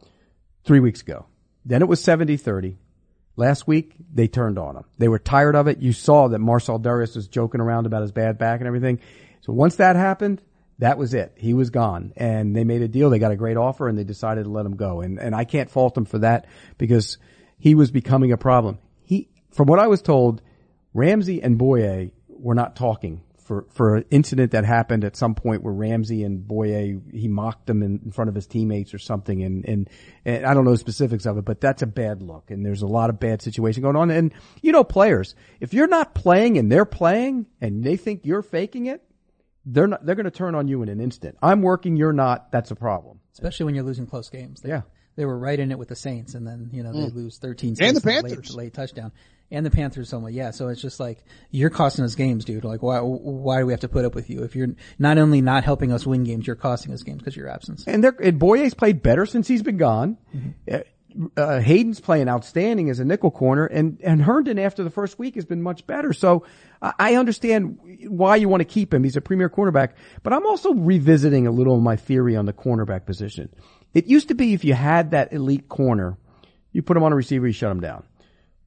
[0.65, 1.25] three weeks ago.
[1.65, 2.77] Then it was 70-30.
[3.37, 4.85] Last week, they turned on him.
[4.99, 5.79] They were tired of it.
[5.79, 9.01] You saw that Marcell Dareus was joking around about his bad back and everything.
[9.41, 10.43] So once that happened,
[10.79, 11.33] that was it.
[11.37, 12.13] He was gone.
[12.17, 13.09] And they made a deal.
[13.09, 15.01] They got a great offer and they decided to let him go.
[15.01, 17.19] And, and I can't fault them for that because
[17.59, 18.79] he was becoming a problem.
[19.05, 20.43] He, from what I was told,
[20.93, 25.65] Ramsey and Boye were not talking for, for an incident that happened at some point
[25.65, 29.43] where Ramsey and Bouye, he mocked them in, in front of his teammates or something.
[29.43, 29.91] And, and,
[30.25, 32.53] and I don't know the specifics of it, but that's a bad look.
[32.53, 34.13] And there's a lot of bad situation going on.
[34.13, 34.33] And,
[34.63, 38.87] you know, players, if you're not playing and they're playing and they think you're faking
[38.87, 39.03] it,
[39.67, 41.37] they're not, they're going to turn on you in an instant.
[41.43, 42.53] I'm working, you're not.
[42.53, 43.19] That's a problem.
[43.33, 44.61] Especially when you're losing close games.
[44.61, 44.83] They, Yeah.
[45.17, 47.15] They were right in it with the Saints, and then you know they mm.
[47.15, 47.77] lose 13.
[47.81, 48.55] And the late- Panthers.
[48.55, 49.11] late, touchdown,
[49.51, 50.33] and the Panthers somewhat.
[50.33, 52.65] Yeah, so it's just like you're costing us games, dude.
[52.65, 55.41] Like why why do we have to put up with you if you're not only
[55.41, 57.85] not helping us win games, you're costing us games because of your absence.
[57.87, 60.19] And they're, and Bouye's played better since he's been gone.
[60.71, 60.81] Uh,
[61.37, 65.35] uh, Hayden's playing outstanding as a nickel corner, and and Herndon after the first week
[65.35, 66.13] has been much better.
[66.13, 66.45] So
[66.81, 69.05] I, I understand why you want to keep him.
[69.05, 72.53] He's a premier cornerback, but I'm also revisiting a little of my theory on the
[72.53, 73.49] cornerback position.
[73.95, 76.17] It used to be if you had that elite corner,
[76.73, 78.05] you put him on a receiver, you shut him down.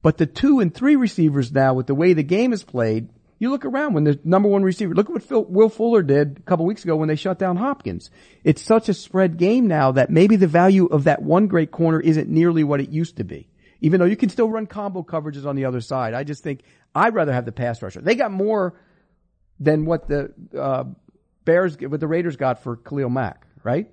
[0.04, 3.48] But the two and three receivers now, with the way the game is played, you
[3.48, 6.42] look around when the number one receiver, look at what Phil, Will Fuller did a
[6.42, 8.10] couple weeks ago when they shut down Hopkins.
[8.44, 11.98] It's such a spread game now that maybe the value of that one great corner
[11.98, 13.48] isn't nearly what it used to be.
[13.80, 16.12] Even though you can still run combo coverages on the other side.
[16.12, 16.60] I just think
[16.94, 18.02] I'd rather have the pass rusher.
[18.02, 18.78] They got more
[19.58, 20.84] than what the, uh,
[21.46, 23.88] Bears, what the Raiders got for Khalil Mack, right?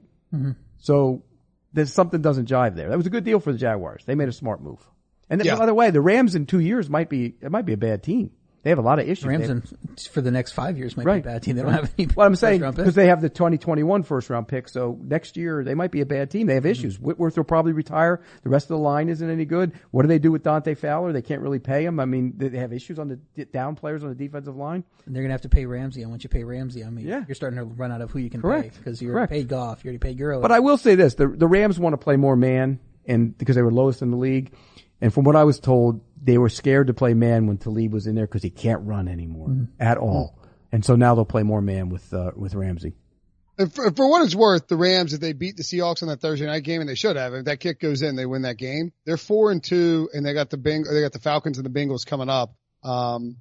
[0.80, 1.24] So
[1.72, 2.90] there's something doesn't jive there.
[2.90, 4.04] That was a good deal for the Jaguars.
[4.06, 4.86] They made a smart move.
[5.32, 5.56] And then, Yeah.
[5.56, 8.04] by the way, the Rams in two years might be it might be a bad
[8.04, 8.30] team.
[8.64, 9.26] They have a lot of issues.
[9.26, 9.64] Rams in,
[10.12, 11.24] for the next five years might Right.
[11.24, 11.56] be a bad team.
[11.56, 12.08] They don't have any.
[12.16, 15.74] well, I'm saying because they have the 2021 first round pick, so next year they
[15.74, 16.46] might be a bad team.
[16.46, 16.98] They have issues.
[16.98, 17.06] Mm-hmm.
[17.06, 18.22] Whitworth will probably retire.
[18.44, 19.72] The rest of the line isn't any good.
[19.90, 21.12] What do they do with Dante Fowler?
[21.12, 22.00] They can't really pay him.
[22.00, 24.84] I mean, they they have issues on the down players on the defensive line.
[25.08, 27.24] And they're gonna have to pay Ramsey, and once you pay Ramsey, I mean, Yeah.
[27.28, 28.74] you're starting to run out of who you can Correct.
[28.74, 29.32] pay because you Correct.
[29.32, 30.42] already paid Goff, you already paid Gurley.
[30.44, 33.56] But I will say this: the the Rams want to play more man, and because
[33.56, 34.52] they were lowest in the league,
[35.02, 38.08] and from what I was told, they were scared to play man when Talib was
[38.08, 40.38] in there because he can't run anymore at all.
[40.72, 42.94] And so now they'll play more man with uh, with Ramsey.
[43.58, 46.22] And for, for what it's worth, the Rams, if they beat the Seahawks on that
[46.22, 48.58] Thursday night game, and they should have, if that kick goes in, they win that
[48.58, 48.94] game.
[49.06, 51.70] They're four and two, and they got the Beng, they got the Falcons and the
[51.70, 52.56] Bengals coming up.
[52.84, 53.38] Um,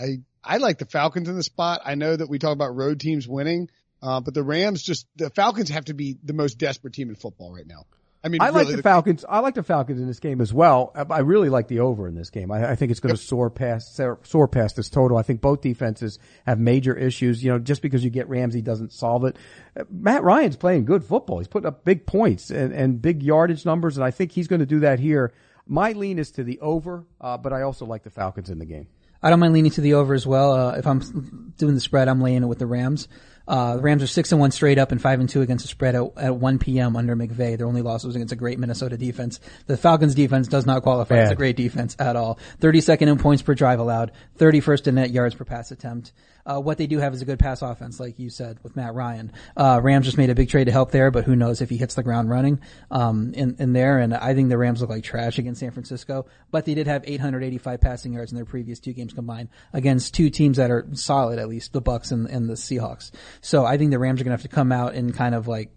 [0.00, 1.82] I I like the Falcons in the spot.
[1.84, 3.68] I know that we talk about road teams winning,
[4.02, 7.16] uh, but the Rams just the Falcons have to be the most desperate team in
[7.16, 7.84] football right now.
[8.24, 9.24] I mean, I like really, the Falcons.
[9.28, 10.90] I like the Falcons in this game as well.
[10.94, 12.50] I I really like the over in this game.
[12.50, 15.16] I, I think it's going to soar past soar past this total.
[15.16, 17.44] I think both defenses have major issues.
[17.44, 19.36] You know, just because you get Ramsey doesn't solve it.
[19.78, 21.38] Uh, Matt Ryan's playing good football.
[21.38, 24.60] He's putting up big points and, and big yardage numbers, and I think he's going
[24.60, 25.32] to do that here.
[25.66, 28.66] My lean is to the over, uh, but I also like the Falcons in the
[28.66, 28.88] game.
[29.22, 30.52] I don't mind leaning to the over as well.
[30.52, 33.08] Uh, if I'm doing the spread, I'm laying it with the Rams.
[33.48, 35.68] Uh, the Rams are six and one straight up and five and two against the
[35.68, 36.96] spread at, at 1 p.m.
[36.96, 37.56] under McVay.
[37.56, 39.40] Their only loss was against a great Minnesota defense.
[39.66, 42.38] The Falcons defense does not qualify as a great defense at all.
[42.60, 46.12] 32nd in points per drive allowed, 31st in net yards per pass attempt.
[46.46, 48.94] Uh, what they do have is a good pass offense, like you said, with Matt
[48.94, 49.32] Ryan.
[49.56, 51.76] Uh, Rams just made a big trade to help there, but who knows if he
[51.76, 53.98] hits the ground running, um, in, in there.
[53.98, 57.02] And I think the Rams look like trash against San Francisco, but they did have
[57.06, 61.38] 885 passing yards in their previous two games combined against two teams that are solid,
[61.38, 63.10] at least the Bucs and, and the Seahawks.
[63.40, 65.48] So I think the Rams are going to have to come out and kind of
[65.48, 65.70] like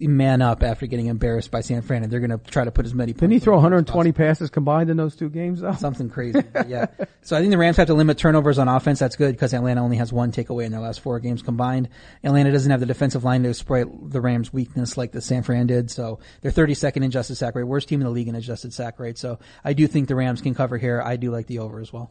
[0.00, 2.86] man up after getting embarrassed by San Fran, and they're going to try to put
[2.86, 3.12] as many.
[3.12, 5.72] Didn't he throw 120 passes combined in those two games though?
[5.72, 6.42] something crazy.
[6.66, 6.86] Yeah.
[7.22, 8.98] So I think the Rams have to limit turnovers on offense.
[8.98, 11.88] That's good because Atlanta only has one takeaway in their last four games combined.
[12.24, 15.66] Atlanta doesn't have the defensive line to exploit the Rams' weakness like the San Fran
[15.66, 15.90] did.
[15.90, 18.98] So they're 32nd in adjusted sack rate, worst team in the league in adjusted sack
[18.98, 19.18] rate.
[19.18, 21.00] So I do think the Rams can cover here.
[21.00, 22.10] I do like the over as well.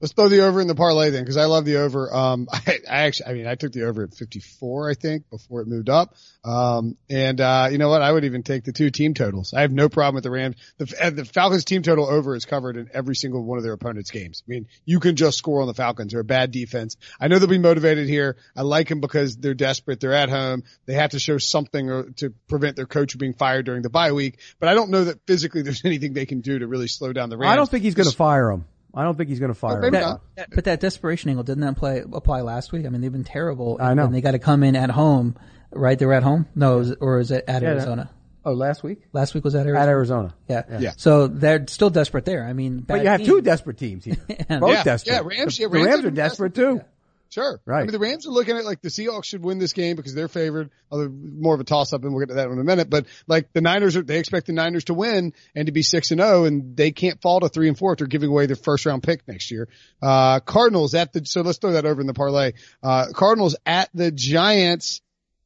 [0.00, 2.14] Let's throw the over in the parlay then, because I love the over.
[2.14, 5.60] Um, I, I actually, I mean, I took the over at 54, I think, before
[5.60, 6.14] it moved up.
[6.42, 8.00] Um, and, uh, you know what?
[8.00, 9.52] I would even take the two team totals.
[9.52, 10.56] I have no problem with the Rams.
[10.78, 14.10] The, the Falcons team total over is covered in every single one of their opponents'
[14.10, 14.42] games.
[14.46, 16.12] I mean, you can just score on the Falcons.
[16.12, 16.96] They're a bad defense.
[17.20, 18.36] I know they'll be motivated here.
[18.56, 20.00] I like them because they're desperate.
[20.00, 20.62] They're at home.
[20.86, 23.90] They have to show something or, to prevent their coach from being fired during the
[23.90, 24.38] bye week.
[24.58, 27.28] But I don't know that physically there's anything they can do to really slow down
[27.28, 27.52] the Rams.
[27.52, 28.64] I don't think he's going to fire him.
[28.94, 30.02] I don't think he's going to fire maybe him.
[30.02, 30.20] not.
[30.54, 32.86] But that desperation angle didn't that play apply last week?
[32.86, 33.78] I mean, they've been terrible.
[33.80, 34.04] I know.
[34.06, 35.36] And they got to come in at home,
[35.72, 35.98] right?
[35.98, 36.46] They're at home.
[36.54, 38.10] No, is or is it at Yeah, Arizona?
[38.44, 39.82] Oh, last week Last week was at Arizona.
[39.82, 40.34] at Arizona.
[40.48, 40.62] Yeah.
[40.80, 40.92] Yeah.
[40.96, 42.44] So they're still desperate there.
[42.46, 43.26] I mean, But you have team.
[43.26, 44.16] two desperate teams here.
[44.48, 45.12] Both Yeah, desperate.
[45.12, 46.80] yeah, Rams- The, yeah, the Rams Rams are are desperate too.
[47.30, 47.60] Sure.
[47.64, 47.78] Right.
[47.78, 50.14] I mean, the Rams are looking at like the Seahawks should win this game because
[50.14, 50.70] they're favored.
[50.90, 52.90] Although more of a toss up and we'll get to that in a minute.
[52.90, 56.10] But like the Niners are, they expect the Niners to win and to be six
[56.10, 58.56] and zero and they can't fall to three and four if they're giving away their
[58.56, 59.68] first round pick next year.
[60.02, 62.52] Uh, Cardinals at the, so let's throw that over in the parlay.
[62.82, 65.00] Uh, Cardinals at the Giants.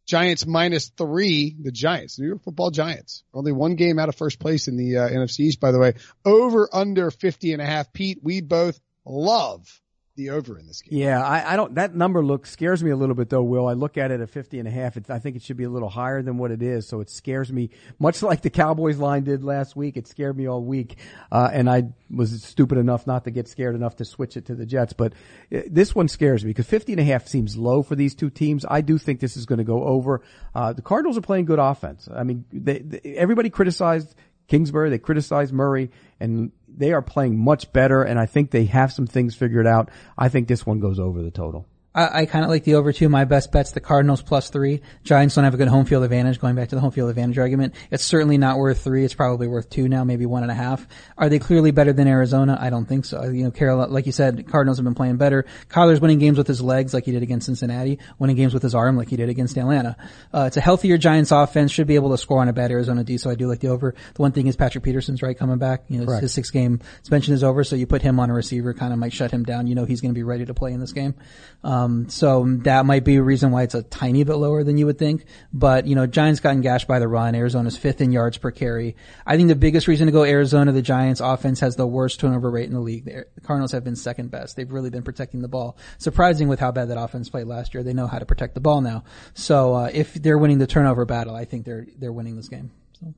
[0.07, 3.25] Giants minus three, the Giants, New York football Giants.
[3.33, 5.95] Only one game out of first place in the uh, NFC East, by the way.
[6.27, 7.91] Over under 50 and a half.
[7.91, 9.81] Pete, we both love
[10.17, 10.99] the over in this game.
[10.99, 11.75] Yeah, I, I don't.
[11.75, 13.43] That number looks scares me a little bit though.
[13.43, 14.97] Will I look at it at fifty and a half?
[14.97, 16.87] It, I think it should be a little higher than what it is.
[16.87, 19.97] So it scares me, much like the Cowboys line did last week.
[19.97, 20.99] It scared me all week,
[21.33, 24.55] uh, and I was stupid enough not to get scared enough to switch it to
[24.55, 24.93] the Jets.
[24.93, 25.15] But
[25.53, 28.31] uh, this one scares me because fifty and a half seems low for these two
[28.31, 28.65] teams.
[28.69, 30.23] I do think this is going to go over.
[30.55, 32.09] Uh, the Cardinals are playing good offense.
[32.15, 34.15] I mean, they, they, everybody criticized
[34.47, 34.91] Kingsbury.
[34.91, 38.03] They criticized Murray and they are playing much better.
[38.03, 39.91] And I think they have some things figured out.
[40.17, 41.67] I think this one goes over the total.
[41.95, 43.09] I, I kind of like the over two.
[43.09, 44.83] My best bet's the Cardinals plus three.
[45.05, 46.41] Giants don't have a good home field advantage.
[46.41, 49.05] Going back to the home field advantage argument, it's certainly not worth three.
[49.05, 50.87] It's probably worth two now, maybe one and a half.
[51.17, 52.59] Are they clearly better than Arizona?
[52.61, 53.23] I don't think so.
[53.25, 55.47] You know, Carol, like you said, Cardinals have been playing better.
[55.69, 58.75] Kyler's winning games with his legs like he did against Cincinnati, winning games with his
[58.75, 59.97] arm like he did against Atlanta.
[60.33, 63.05] Uh, it's a healthier Giants offense, should be able to score on a bad Arizona
[63.05, 63.95] D, so I do like the over.
[64.15, 65.85] The one thing is Patrick Peterson's right coming back.
[65.89, 66.23] You know, Correct.
[66.23, 68.99] his six game suspension is over, so you put him on a receiver, kind of
[68.99, 69.69] might shut him down.
[69.69, 71.15] You know, he's going to be ready to play in this game.
[71.63, 74.87] Um, so that might be a reason why it's a tiny bit lower than you
[74.87, 75.25] would think.
[75.53, 77.35] But, you know, Giants gotten gashed by the run.
[77.35, 78.97] Arizona's fifth in yards per carry.
[79.27, 82.51] I think the biggest reason to go Arizona, the Giants offense has the worst turnover
[82.51, 83.05] rate in the league.
[83.05, 84.57] The Cardinals have been second best.
[84.57, 85.77] They've really been protecting the ball.
[85.99, 87.83] Surprising with how bad that offense played last year.
[87.83, 89.05] They know how to protect the ball now.
[89.35, 92.71] So, uh, if they're winning the turnover battle, I think they're, they're winning this game.
[93.01, 93.15] So.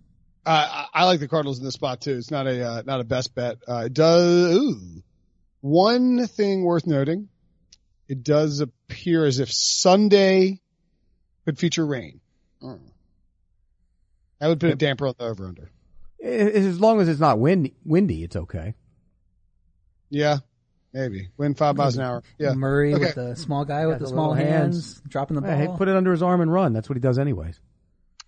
[0.46, 2.14] Uh, I I like the Cardinals in this spot too.
[2.14, 3.59] It's not a uh, not a best bet.
[3.66, 5.02] Uh, does ooh.
[5.61, 7.29] one thing worth noting.
[8.09, 10.61] It does appear as if Sunday
[11.45, 12.21] could feature rain.
[12.62, 12.79] Mm.
[14.40, 15.71] That would put a damper on the over under.
[16.23, 18.75] As long as it's not windy, windy, it's okay.
[20.11, 20.38] Yeah,
[20.92, 22.23] maybe wind five miles an hour.
[22.38, 23.05] Yeah, Murray Okay.
[23.07, 25.03] with the small guy with the the small hands, hands.
[25.09, 25.51] dropping the ball.
[25.57, 26.73] Hey, put it under his arm and run.
[26.73, 27.59] That's what he does anyways.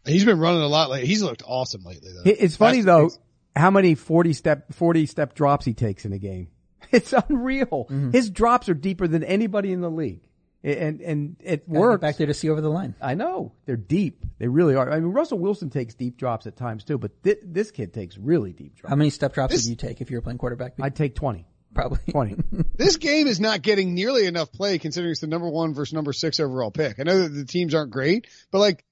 [0.07, 1.07] he's been running a lot lately.
[1.07, 2.23] He's looked awesome lately though.
[2.31, 3.21] It's funny That's- though
[3.61, 6.49] how many 40 step, 40 step drops he takes in a game.
[6.93, 7.67] It's unreal.
[7.91, 8.11] Mm-hmm.
[8.13, 10.23] His drops are deeper than anybody in the league.
[10.65, 12.01] And, and it Gotta works.
[12.01, 12.97] back there to see over the line.
[13.01, 13.53] I know.
[13.65, 14.25] They're deep.
[14.39, 14.91] They really are.
[14.91, 18.19] I mean, Russell Wilson takes deep drops at times too, but thi- this kid takes
[18.19, 18.91] really deep drops.
[18.91, 20.75] How many step drops This- would you take if you were playing quarterback?
[20.81, 21.47] I'd take 20.
[21.75, 22.37] Probably 20.
[22.77, 26.13] This game is not getting nearly enough play considering it's the number one versus number
[26.13, 26.99] six overall pick.
[26.99, 28.85] I know that the teams aren't great, but like,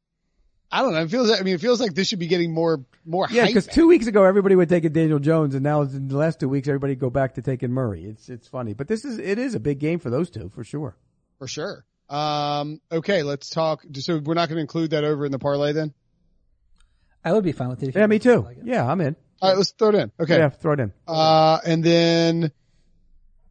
[0.71, 1.03] I don't know.
[1.03, 1.31] It feels.
[1.31, 3.29] I mean, it feels like this should be getting more more.
[3.31, 6.17] Yeah, because two weeks ago everybody would take a Daniel Jones, and now in the
[6.17, 8.05] last two weeks everybody go back to taking Murray.
[8.05, 10.65] It's it's funny, but this is it is a big game for those two for
[10.65, 10.97] sure.
[11.39, 11.85] for sure.
[12.09, 13.83] Um, okay, let's talk.
[13.95, 15.93] So we're not going to include that over in the parlay then.
[17.25, 17.89] I would be fine with it.
[17.89, 18.43] If Yeah, me too.
[18.43, 18.59] like.
[18.63, 19.17] Yeah, I'm in.
[19.43, 20.13] All right, let's throw it in.
[20.21, 20.39] Okay.
[20.39, 20.93] Yeah, throw it in.
[21.07, 22.53] Uh, and then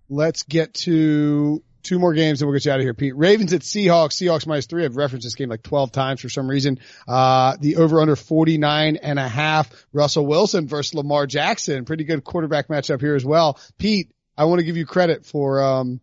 [0.09, 3.15] let's get to two more games and we'll get you out of here, Pete.
[3.15, 4.13] Ravens at Seahawks.
[4.13, 4.83] Seahawks minus three.
[4.83, 6.79] I've referenced this game like 12 times for some reason.
[7.07, 9.71] Uh, the over under 49 and a half.
[9.93, 11.85] Russell Wilson versus Lamar Jackson.
[11.85, 13.59] Pretty good quarterback matchup here as well.
[13.77, 16.01] Pete, I want to give you credit for, um,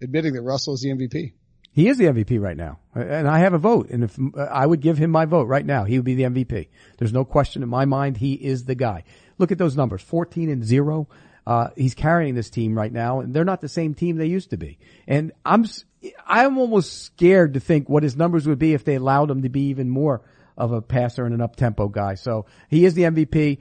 [0.00, 1.32] admitting that Russell is the MVP.
[1.72, 3.90] He is the MVP right now, and I have a vote.
[3.90, 6.68] And if I would give him my vote right now, he would be the MVP.
[6.98, 8.16] There's no question in my mind.
[8.16, 9.04] He is the guy.
[9.38, 11.08] Look at those numbers: 14 and zero.
[11.48, 14.50] Uh, he's carrying this team right now, and they're not the same team they used
[14.50, 14.78] to be.
[15.06, 15.64] And I'm,
[16.26, 19.48] I'm almost scared to think what his numbers would be if they allowed him to
[19.48, 20.20] be even more
[20.58, 22.16] of a passer and an up tempo guy.
[22.16, 23.60] So he is the MVP.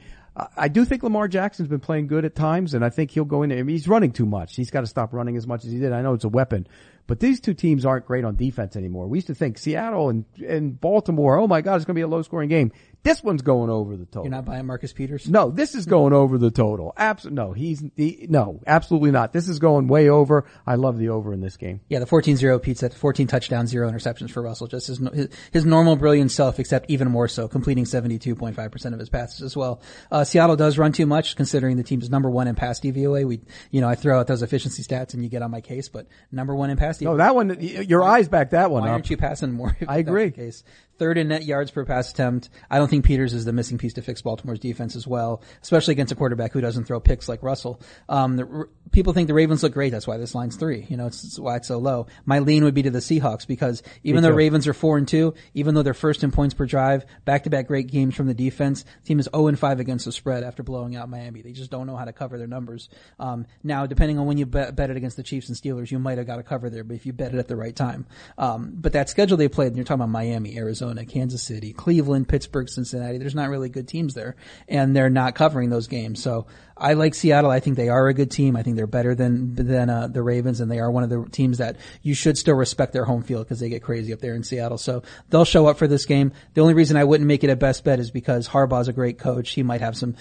[0.58, 3.42] I do think Lamar Jackson's been playing good at times, and I think he'll go
[3.44, 3.58] in there.
[3.58, 4.58] I mean, he's running too much.
[4.58, 5.94] He's got to stop running as much as he did.
[5.94, 6.68] I know it's a weapon,
[7.08, 9.08] but these two teams aren't great on defense anymore.
[9.08, 12.04] We used to think Seattle and, and Baltimore, oh my God, it's going to be
[12.04, 12.74] a low scoring game.
[13.08, 14.26] This one's going over the total.
[14.26, 15.30] You're not buying Marcus Peters?
[15.30, 16.94] No, this is going over the total.
[16.98, 17.36] Absolutely.
[17.42, 19.32] No, he's, he, no, absolutely not.
[19.32, 20.44] This is going way over.
[20.66, 21.80] I love the over in this game.
[21.88, 24.68] Yeah, the 14-0 Pete said 14 touchdowns, zero interceptions for Russell.
[24.68, 29.08] Just his, his, his normal brilliant self, except even more so, completing 72.5% of his
[29.08, 29.82] passes as well.
[30.12, 33.26] Uh, Seattle does run too much considering the team's number one in pass DVOA.
[33.26, 33.40] We,
[33.72, 36.08] you know, I throw out those efficiency stats and you get on my case, but
[36.30, 37.04] number one in pass DVOA.
[37.04, 38.94] No, that one, your eyes back that one Why up.
[38.96, 39.78] aren't you passing more?
[39.88, 40.32] I agree.
[40.32, 40.66] Case.
[40.98, 42.50] Third in net yards per pass attempt.
[42.70, 45.94] I don't think Peters is the missing piece to fix Baltimore's defense as well, especially
[45.94, 47.82] against a quarterback who doesn't throw picks like Russell.
[48.10, 49.92] Um, the, people think the Ravens look great.
[49.92, 50.86] That's why this line's three.
[50.90, 52.08] You know, it's, it's why it's so low.
[52.26, 55.34] My lean would be to the Seahawks because even though Ravens are four and two,
[55.54, 58.34] even though they're first in points per drive, back to back great games from the
[58.34, 61.42] defense, the team is 0 and 5 against the spread after blowing out Miami.
[61.42, 62.90] They just don't know how to cover their numbers.
[63.20, 66.00] Um, now, depending on when you bet, bet it against the Chiefs and Steelers, you
[66.00, 68.06] might have got a cover there, but if you bet it at the right time.
[68.38, 70.58] Um, but that schedule they played, and you're talking about Miami,
[70.88, 74.36] Arizona, Kansas City, Cleveland, Pittsburgh, Cincinnati, there's not really good teams there,
[74.68, 76.22] and they're not covering those games.
[76.22, 76.48] So
[76.78, 77.52] I like Seattle.
[77.52, 78.56] I think they are a good team.
[78.56, 81.26] I think they're better than than uh, the Ravens, and they are one of the
[81.30, 84.36] teams that you should still respect their home field because they get crazy up there
[84.36, 84.78] in Seattle.
[84.78, 86.32] So they'll show up for this game.
[86.54, 89.18] The only reason I wouldn't make it a best bet is because Harbaugh's a great
[89.18, 89.52] coach.
[89.52, 90.16] He might have some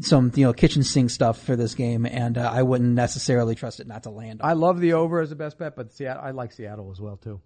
[0.00, 3.80] some you know kitchen sink stuff for this game, and uh, I wouldn't necessarily trust
[3.80, 4.40] it not to land.
[4.42, 7.16] I love the over as a best bet, but Seattle, I like Seattle as well
[7.16, 7.40] too.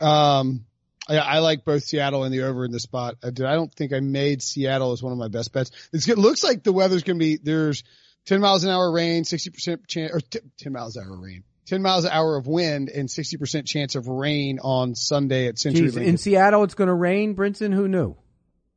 [0.00, 0.64] Um,
[1.10, 3.16] I, I like both Seattle and the over in this spot.
[3.22, 5.70] I, did, I don't think I made Seattle as one of my best bets.
[5.92, 7.82] It's, it looks like the weather's going to be, there's
[8.26, 11.42] 10 miles an hour rain, 60% chance, or t- 10 miles an hour rain.
[11.66, 15.88] 10 miles an hour of wind and 60% chance of rain on Sunday at Century
[15.88, 16.08] Jeez, Link.
[16.08, 17.34] in Seattle, it's going to rain.
[17.34, 18.16] Brinson, who knew?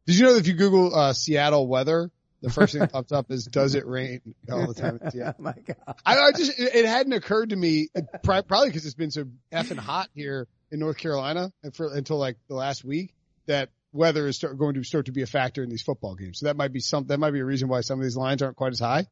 [0.06, 3.12] Did you know that if you Google, uh, Seattle weather, the first thing that pops
[3.12, 5.00] up is, does it rain all the time?
[5.14, 5.32] Yeah.
[5.40, 5.96] Oh my God.
[6.06, 9.26] I, I just, it, it hadn't occurred to me, uh, probably because it's been so
[9.52, 13.14] effing hot here in North Carolina for, until like the last week
[13.46, 16.40] that weather is start, going to start to be a factor in these football games.
[16.40, 18.42] So that might be some, that might be a reason why some of these lines
[18.42, 19.06] aren't quite as high.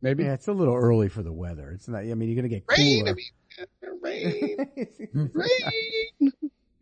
[0.00, 0.22] Maybe.
[0.22, 1.72] Yeah, it's a little early for the weather.
[1.74, 1.98] It's not.
[2.02, 3.10] I mean, you're going to get Rain, cooler.
[3.10, 3.14] I
[4.00, 4.60] mean,
[5.12, 6.32] rain, rain.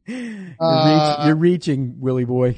[0.07, 2.57] You're, Uh, reach, you're reaching, Willie boy.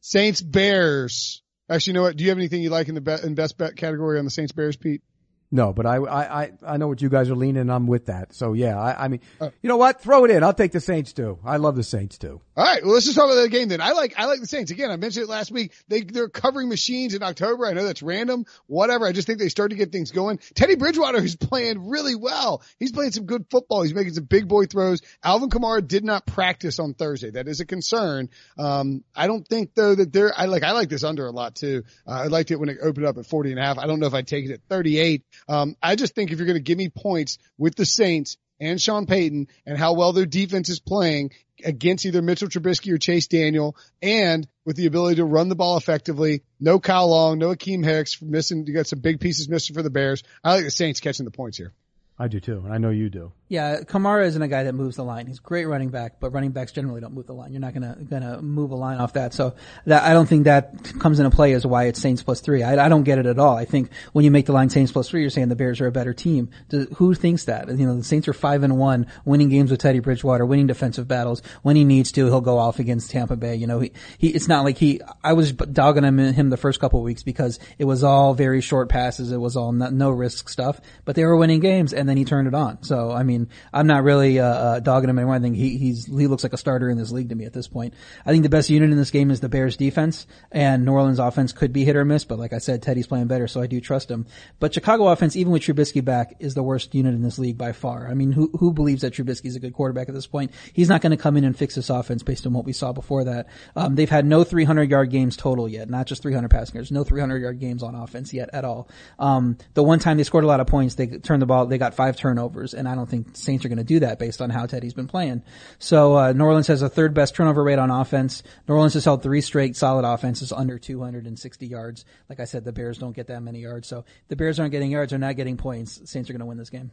[0.00, 1.42] Saints Bears.
[1.68, 2.16] Actually, you know what?
[2.16, 4.30] Do you have anything you like in the be- in best bet category on the
[4.30, 5.02] Saints Bears, Pete?
[5.50, 7.62] No, but I, I, I, I know what you guys are leaning.
[7.62, 8.34] and I'm with that.
[8.34, 9.48] So yeah, I, I mean, Uh.
[9.62, 10.02] you know what?
[10.02, 10.44] Throw it in.
[10.44, 11.38] I'll take the Saints too.
[11.44, 12.42] I love the Saints too.
[12.54, 12.84] All right.
[12.84, 13.80] Well, let's just talk about that game then.
[13.80, 14.70] I like, I like the Saints.
[14.72, 15.72] Again, I mentioned it last week.
[15.88, 17.66] They, they're covering machines in October.
[17.66, 19.06] I know that's random, whatever.
[19.06, 20.38] I just think they start to get things going.
[20.54, 22.62] Teddy Bridgewater is playing really well.
[22.78, 23.82] He's playing some good football.
[23.82, 25.00] He's making some big boy throws.
[25.24, 27.30] Alvin Kamara did not practice on Thursday.
[27.30, 28.28] That is a concern.
[28.58, 31.54] Um, I don't think though that they're, I like, I like this under a lot
[31.54, 31.84] too.
[32.06, 33.78] Uh, I liked it when it opened up at 40 and a half.
[33.78, 35.24] I don't know if I'd take it at 38.
[35.48, 38.80] Um, I just think if you're going to give me points with the Saints, and
[38.80, 41.32] Sean Payton and how well their defense is playing
[41.64, 45.76] against either Mitchell Trubisky or Chase Daniel and with the ability to run the ball
[45.76, 46.42] effectively.
[46.60, 48.66] No Kyle Long, no Akiem Hicks missing.
[48.66, 50.22] You got some big pieces missing for the Bears.
[50.42, 51.72] I like the Saints catching the points here.
[52.18, 53.32] I do too, and I know you do.
[53.50, 55.26] Yeah, Kamara isn't a guy that moves the line.
[55.26, 57.52] He's a great running back, but running backs generally don't move the line.
[57.52, 59.32] You're not gonna gonna move a line off that.
[59.32, 59.54] So
[59.86, 62.62] that I don't think that comes into play as why it's Saints plus three.
[62.62, 63.56] I, I don't get it at all.
[63.56, 65.86] I think when you make the line Saints plus three, you're saying the Bears are
[65.86, 66.50] a better team.
[66.68, 67.68] Do, who thinks that?
[67.68, 71.08] You know, the Saints are five and one, winning games with Teddy Bridgewater, winning defensive
[71.08, 71.40] battles.
[71.62, 73.54] When he needs to, he'll go off against Tampa Bay.
[73.54, 75.00] You know, he, he it's not like he.
[75.24, 78.60] I was dogging him him the first couple of weeks because it was all very
[78.60, 79.32] short passes.
[79.32, 82.24] It was all no, no risk stuff, but they were winning games, and then he
[82.24, 82.82] turned it on.
[82.82, 85.34] So I mean, I'm not really uh, uh, dogging him anymore.
[85.34, 87.52] I think he he's he looks like a starter in this league to me at
[87.52, 87.94] this point.
[88.24, 91.18] I think the best unit in this game is the Bears defense, and New Orleans
[91.18, 92.24] offense could be hit or miss.
[92.24, 94.26] But like I said, Teddy's playing better, so I do trust him.
[94.60, 97.72] But Chicago offense, even with Trubisky back, is the worst unit in this league by
[97.72, 98.08] far.
[98.08, 100.52] I mean, who who believes that Trubisky's a good quarterback at this point?
[100.72, 102.92] He's not going to come in and fix this offense based on what we saw
[102.92, 103.48] before that.
[103.76, 107.04] Um, they've had no 300 yard games total yet, not just 300 passing yards, no
[107.04, 108.88] 300 yard games on offense yet at all.
[109.18, 111.78] Um, the one time they scored a lot of points, they turned the ball, they
[111.78, 114.50] got five turnovers, and I don't think Saints are going to do that based on
[114.50, 115.42] how Teddy's been playing.
[115.80, 118.44] So uh, New Orleans has a third best turnover rate on offense.
[118.68, 122.04] New Orleans has held three straight solid offenses under 260 yards.
[122.28, 124.92] Like I said, the Bears don't get that many yards, so the Bears aren't getting
[124.92, 126.00] yards, they're not getting points.
[126.08, 126.92] Saints are going to win this game.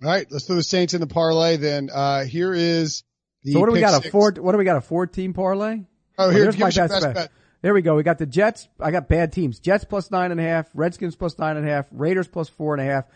[0.00, 1.56] All right, let's throw the Saints in the parlay.
[1.56, 3.02] Then uh here is
[3.42, 3.54] the.
[3.54, 4.06] So what do we pick got?
[4.06, 4.32] A four?
[4.38, 4.76] What do we got?
[4.76, 5.80] A four team parlay?
[6.16, 7.14] Oh, here, here's my best best bet.
[7.16, 7.30] bet.
[7.62, 7.96] There we go.
[7.96, 8.68] We got the Jets.
[8.78, 9.58] I got bad teams.
[9.58, 10.68] Jets plus nine and a half.
[10.74, 11.86] Redskins plus nine and a half.
[11.90, 13.06] Raiders plus four and a half.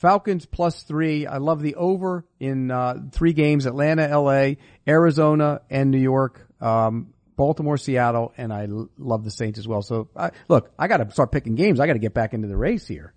[0.00, 1.26] Falcons plus three.
[1.26, 4.56] I love the over in uh, three games: Atlanta, L.A.,
[4.88, 6.46] Arizona, and New York.
[6.60, 9.82] Um, Baltimore, Seattle, and I l- love the Saints as well.
[9.82, 11.80] So, I, look, I got to start picking games.
[11.80, 13.14] I got to get back into the race here.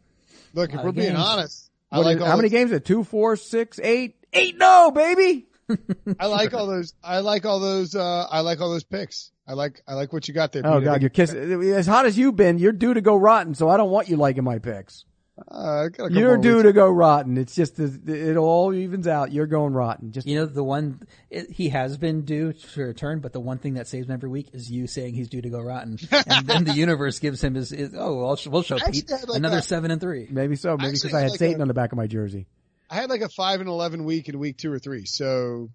[0.54, 2.72] Look, if we're of being honest, I like is- all how many games?
[2.74, 4.58] Are two, four, six, eight, eight?
[4.58, 5.48] No, baby.
[6.20, 6.94] I like all those.
[7.02, 7.96] I like all those.
[7.96, 9.32] Uh, I like all those picks.
[9.48, 9.82] I like.
[9.88, 10.64] I like what you got there.
[10.66, 10.84] Oh Pete.
[10.86, 11.64] God, you're kissing.
[11.74, 13.56] As hot as you've been, you're due to go rotten.
[13.56, 15.06] So I don't want you liking my picks.
[15.48, 16.68] Uh, got a You're due weeks.
[16.68, 17.38] to go rotten.
[17.38, 19.32] It's just it all evens out.
[19.32, 20.12] You're going rotten.
[20.12, 23.58] Just You know, the one, it, he has been due to return, but the one
[23.58, 25.98] thing that saves him every week is you saying he's due to go rotten.
[26.28, 29.58] and then the universe gives him his, his oh, well, we'll show Pete like another
[29.58, 30.28] a- seven and three.
[30.30, 30.78] maybe so.
[30.78, 32.46] Maybe because I had like Satan a- on the back of my jersey.
[32.90, 35.06] I had like a five and eleven week in week two or three.
[35.06, 35.72] So,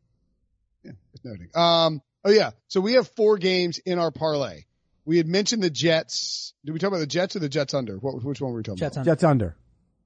[0.85, 1.49] yeah, it's noting.
[1.57, 2.01] Um.
[2.25, 2.51] Oh yeah.
[2.69, 4.67] So we have four games in our parlay.
[5.09, 6.53] We had mentioned the Jets.
[6.67, 7.97] Did we talk about the Jets or the Jets under?
[7.97, 9.01] What, which one were we talking Jets about?
[9.01, 9.07] on.
[9.07, 9.49] Jets under.
[9.49, 9.55] Do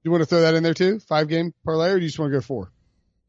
[0.05, 0.99] you want to throw that in there too?
[0.99, 2.71] Five game parlay, or do you just want to go four?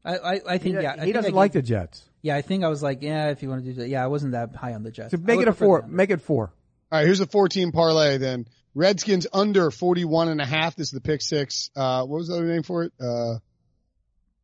[0.05, 0.93] I, I, I think, yeah.
[0.93, 2.01] He think doesn't like the Jets.
[2.21, 3.89] Yeah, I think I was like, yeah, if you want to do that.
[3.89, 5.11] Yeah, I wasn't that high on the Jets.
[5.11, 5.85] So make it a four.
[5.85, 6.53] Make it four.
[6.93, 8.47] All right, here's a four team parlay then.
[8.73, 10.77] Redskins under 41 and a half.
[10.77, 11.71] This is the pick six.
[11.75, 12.93] Uh, what was the other name for it?
[13.01, 13.39] Uh,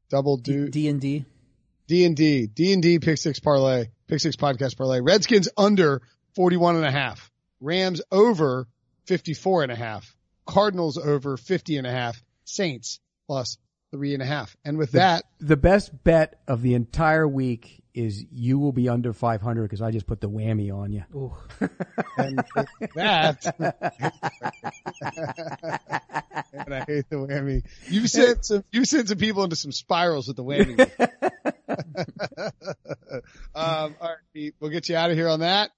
[0.09, 1.23] double do D and D.
[1.88, 4.99] D and D, D and D pick six parlay, pick six podcast parlay.
[4.99, 6.01] Redskins under
[6.36, 7.32] 41 and a half.
[7.59, 8.67] Rams over
[9.05, 10.15] 54 and a half.
[10.45, 12.21] Cardinals over 50 and a half.
[12.43, 13.57] Saints plus
[13.91, 14.55] three and a half.
[14.63, 19.11] And with that, The best bet of the entire week is you will be under
[19.11, 21.03] 500 because I just put the whammy on you.
[21.13, 21.34] Ooh.
[22.17, 22.41] and
[22.95, 23.53] that,
[26.53, 27.63] and I hate the whammy.
[27.89, 30.89] You sent some, you sent some people into some spirals with the whammy.
[33.55, 35.71] um, all right, Pete, we'll get you out of here on that.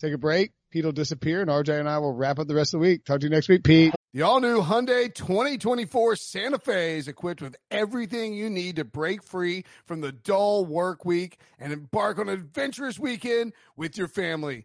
[0.00, 0.52] Take a break.
[0.70, 3.04] Pete will disappear and RJ and I will wrap up the rest of the week.
[3.04, 3.94] Talk to you next week, Pete.
[4.12, 9.22] The all new Hyundai 2024 Santa Fe is equipped with everything you need to break
[9.22, 14.64] free from the dull work week and embark on an adventurous weekend with your family.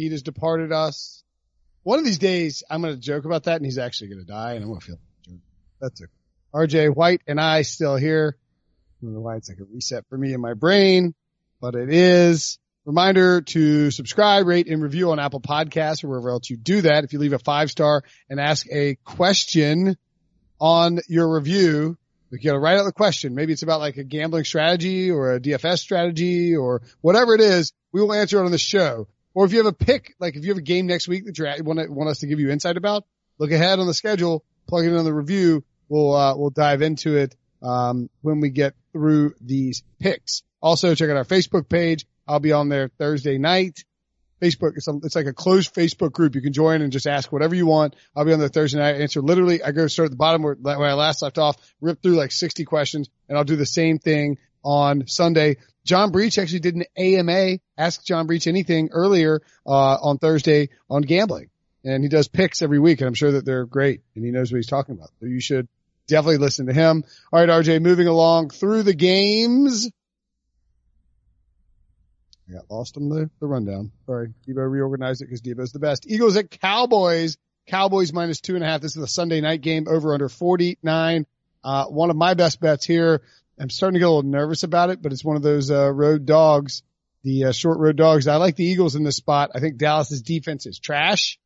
[0.00, 1.22] He has departed us.
[1.82, 4.26] One of these days, I'm going to joke about that, and he's actually going to
[4.26, 4.98] die, and I'm going to feel
[5.80, 6.10] that's it.
[6.54, 8.36] RJ White and I still here.
[9.00, 11.14] I don't know why it's like a reset for me in my brain,
[11.60, 12.58] but it is.
[12.84, 17.04] Reminder to subscribe, rate, and review on Apple Podcasts or wherever else you do that.
[17.04, 19.96] If you leave a five star and ask a question
[20.58, 21.96] on your review,
[22.30, 23.34] you gotta write out the question.
[23.34, 27.72] Maybe it's about like a gambling strategy or a DFS strategy or whatever it is.
[27.92, 29.08] We will answer it on the show.
[29.34, 31.38] Or if you have a pick, like if you have a game next week that
[31.38, 33.04] you want, want us to give you insight about,
[33.38, 35.64] look ahead on the schedule, plug it in on the review.
[35.88, 40.42] We'll, uh, we'll dive into it, um, when we get through these picks.
[40.62, 42.06] Also check out our Facebook page.
[42.26, 43.84] I'll be on there Thursday night.
[44.40, 46.34] Facebook, it's, a, it's like a closed Facebook group.
[46.34, 47.94] You can join and just ask whatever you want.
[48.16, 49.00] I'll be on there Thursday night.
[49.00, 52.02] Answer literally, I go start at the bottom where, where I last left off, rip
[52.02, 55.56] through like 60 questions and I'll do the same thing on Sunday.
[55.84, 61.02] John Breech actually did an AMA, ask John Breech anything earlier, uh, on Thursday on
[61.02, 61.50] gambling.
[61.84, 64.52] And he does picks every week and I'm sure that they're great and he knows
[64.52, 65.10] what he's talking about.
[65.20, 65.66] So you should
[66.06, 67.04] definitely listen to him.
[67.32, 69.90] All right, RJ, moving along through the games.
[72.50, 73.92] I got lost on the, the rundown.
[74.06, 74.34] Sorry.
[74.46, 76.06] Debo reorganized it because Debo's the best.
[76.06, 77.38] Eagles at Cowboys.
[77.66, 78.80] Cowboys minus two and a half.
[78.80, 81.26] This is a Sunday night game over under 49.
[81.62, 83.22] Uh, one of my best bets here.
[83.60, 85.92] I'm starting to get a little nervous about it, but it's one of those, uh,
[85.92, 86.82] road dogs,
[87.22, 88.26] the uh, short road dogs.
[88.26, 89.50] I like the Eagles in this spot.
[89.54, 91.38] I think Dallas's defense is trash.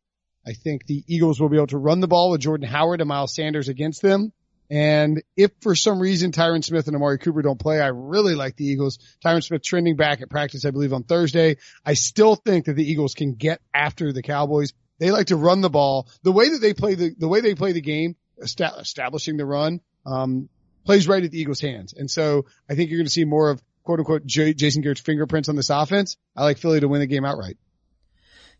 [0.46, 3.08] I think the Eagles will be able to run the ball with Jordan Howard and
[3.08, 4.32] Miles Sanders against them.
[4.70, 8.56] And if for some reason Tyron Smith and Amari Cooper don't play, I really like
[8.56, 8.98] the Eagles.
[9.24, 11.56] Tyron Smith trending back at practice, I believe on Thursday.
[11.84, 14.72] I still think that the Eagles can get after the Cowboys.
[14.98, 16.08] They like to run the ball.
[16.22, 19.80] The way that they play the, the way they play the game, establishing the run,
[20.06, 20.48] um,
[20.84, 21.92] plays right at the Eagles hands.
[21.92, 25.00] And so I think you're going to see more of quote unquote J- Jason Garrett's
[25.00, 26.16] fingerprints on this offense.
[26.36, 27.56] I like Philly to win the game outright.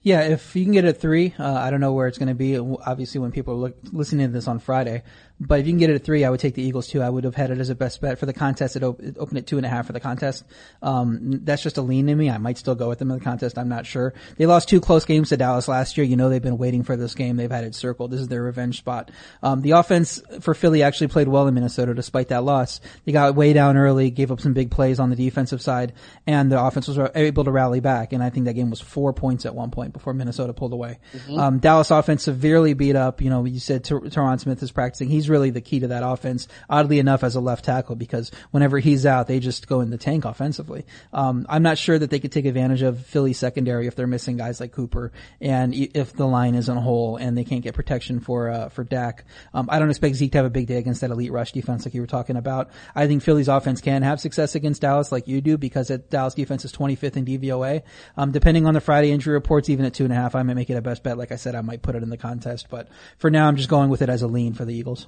[0.02, 2.34] Yeah, if you can get it three, uh, I don't know where it's going to
[2.34, 2.58] be.
[2.58, 5.02] Obviously, when people are look, listening to this on Friday,
[5.40, 7.02] but if you can get it at three, I would take the Eagles too.
[7.02, 8.76] I would have had it as a best bet for the contest.
[8.76, 10.44] It, op- it opened at two and a half for the contest.
[10.80, 12.30] Um, that's just a lean in me.
[12.30, 13.58] I might still go with them in the contest.
[13.58, 14.14] I'm not sure.
[14.36, 16.06] They lost two close games to Dallas last year.
[16.06, 17.36] You know they've been waiting for this game.
[17.36, 18.12] They've had it circled.
[18.12, 19.10] This is their revenge spot.
[19.42, 22.80] Um, the offense for Philly actually played well in Minnesota despite that loss.
[23.04, 25.94] They got way down early, gave up some big plays on the defensive side,
[26.28, 28.12] and the offense was able to rally back.
[28.12, 31.00] And I think that game was four points at one point before Minnesota pulled away.
[31.12, 31.38] Mm-hmm.
[31.38, 33.20] Um, Dallas offense severely beat up.
[33.20, 35.08] You know, you said Ter- Tyron Smith is practicing.
[35.08, 38.78] He's really the key to that offense, oddly enough, as a left tackle because whenever
[38.78, 40.84] he's out, they just go in the tank offensively.
[41.12, 44.36] Um, I'm not sure that they could take advantage of Philly secondary if they're missing
[44.36, 48.50] guys like Cooper and if the line isn't whole and they can't get protection for,
[48.50, 49.24] uh, for Dak.
[49.52, 51.84] Um, I don't expect Zeke to have a big day against that elite rush defense
[51.84, 52.70] like you were talking about.
[52.94, 56.34] I think Philly's offense can have success against Dallas like you do because it, Dallas
[56.34, 57.82] defense is 25th in DVOA.
[58.16, 60.54] Um, depending on the Friday injury reports, even at two and a half, I might
[60.54, 61.18] make it a best bet.
[61.18, 63.68] Like I said, I might put it in the contest, but for now, I'm just
[63.68, 65.06] going with it as a lean for the Eagles.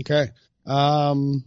[0.00, 0.30] Okay.
[0.66, 1.44] Um,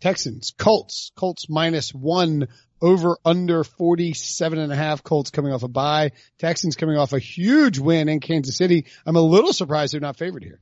[0.00, 2.48] Texans, Colts, Colts minus one
[2.80, 5.02] over under 47 and a half.
[5.02, 6.12] Colts coming off a bye.
[6.38, 8.86] Texans coming off a huge win in Kansas City.
[9.04, 10.60] I'm a little surprised they're not favored here.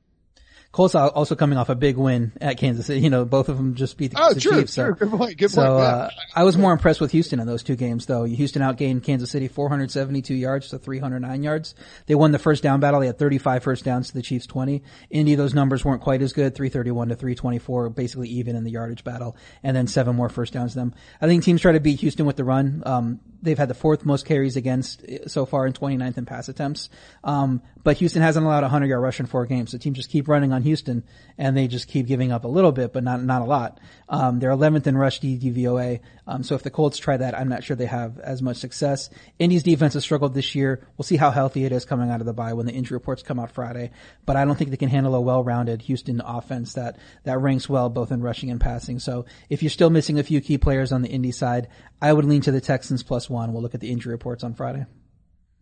[0.77, 2.99] Colts also coming off a big win at Kansas City.
[2.99, 4.73] You know, both of them just beat the, oh, the true, Chiefs.
[4.75, 4.93] So, true.
[4.93, 5.37] Good point.
[5.39, 5.71] Good so, point.
[5.71, 8.25] Uh, I was more impressed with Houston in those two games though.
[8.25, 11.73] Houston outgained Kansas City 472 yards to 309 yards.
[12.05, 12.99] They won the first down battle.
[12.99, 14.83] They had 35 first downs to the Chiefs 20.
[15.09, 16.53] Indy, those numbers weren't quite as good.
[16.53, 19.35] 331 to 324, basically even in the yardage battle.
[19.63, 20.93] And then seven more first downs to them.
[21.19, 22.83] I think teams try to beat Houston with the run.
[22.85, 26.89] Um, they've had the fourth most carries against so far in 29th in pass attempts.
[27.23, 29.71] Um, but Houston hasn't allowed a 100 yard rush in four games.
[29.71, 31.03] So teams just keep running on Houston
[31.37, 33.79] and they just keep giving up a little bit, but not, not a lot.
[34.09, 36.01] Um, they're 11th in rush DVOA.
[36.25, 39.09] Um, so if the Colts try that, I'm not sure they have as much success.
[39.39, 40.85] Indy's defense has struggled this year.
[40.97, 43.23] We'll see how healthy it is coming out of the bye when the injury reports
[43.23, 43.91] come out Friday.
[44.25, 47.89] But I don't think they can handle a well-rounded Houston offense that, that ranks well
[47.89, 48.99] both in rushing and passing.
[48.99, 51.69] So if you're still missing a few key players on the Indy side,
[52.01, 53.53] I would lean to the Texans plus one.
[53.53, 54.85] We'll look at the injury reports on Friday.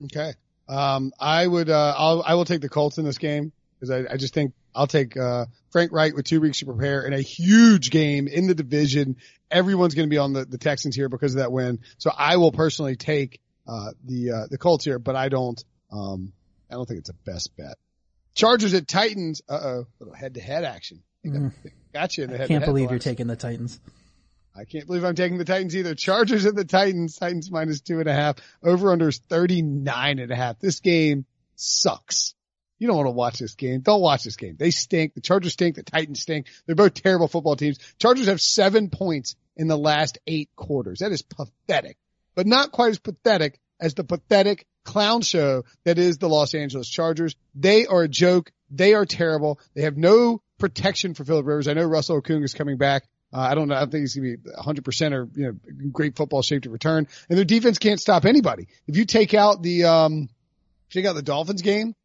[0.04, 0.34] Okay.
[0.68, 4.14] Um, I would, uh, I'll, I will take the Colts in this game because I,
[4.14, 7.22] I just think I'll take, uh, Frank Reich with two weeks to prepare in a
[7.22, 9.18] huge game in the division.
[9.52, 11.80] Everyone's going to be on the, the Texans here because of that win.
[11.98, 16.34] So I will personally take, uh, the, uh, the Colts here, but I don't, um,
[16.70, 17.78] I don't think it's a best bet.
[18.34, 19.42] Chargers at Titans.
[19.48, 19.88] Uh oh.
[20.00, 21.04] Little head to head action.
[21.26, 21.54] Mm.
[21.94, 23.80] Gotcha in the I head can't believe you're taking the Titans.
[24.58, 25.96] I can't believe I'm taking the Titans either.
[25.96, 27.18] Chargers at the Titans.
[27.18, 28.38] Titans minus two and a half.
[28.64, 30.60] Over under is 39 and a half.
[30.60, 31.26] This game
[31.56, 32.34] sucks.
[32.80, 33.82] You don't want to watch this game.
[33.82, 34.56] Don't watch this game.
[34.58, 35.14] They stink.
[35.14, 35.76] The Chargers stink.
[35.76, 36.48] The Titans stink.
[36.66, 37.80] They're both terrible football teams.
[38.00, 41.00] Chargers have seven points in the last eight quarters.
[41.00, 41.98] That is pathetic,
[42.34, 46.88] but not quite as pathetic as the pathetic clown show that is the Los Angeles
[46.88, 47.36] Chargers.
[47.56, 48.52] They are a joke.
[48.70, 49.60] They are terrible.
[49.74, 51.68] They have no protection for Philip Rivers.
[51.68, 53.04] I know Russell Okung is coming back.
[53.34, 53.76] Uh, I don't know.
[53.76, 56.70] I don't think he's going to be 100% or, you know, great football shape to
[56.70, 57.08] return.
[57.30, 58.68] And their defense can't stop anybody.
[58.88, 60.30] If you take out the, um,
[60.90, 61.96] take out the Dolphins game,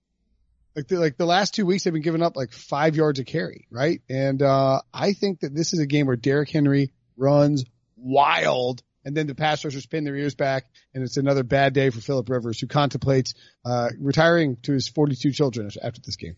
[0.75, 3.25] like the, like the last two weeks they've been giving up like five yards a
[3.25, 4.01] carry, right?
[4.09, 7.65] And, uh, I think that this is a game where Derrick Henry runs
[7.97, 11.91] wild and then the pass rushers pin their ears back and it's another bad day
[11.91, 16.37] for Philip Rivers who contemplates, uh, retiring to his 42 children after this game.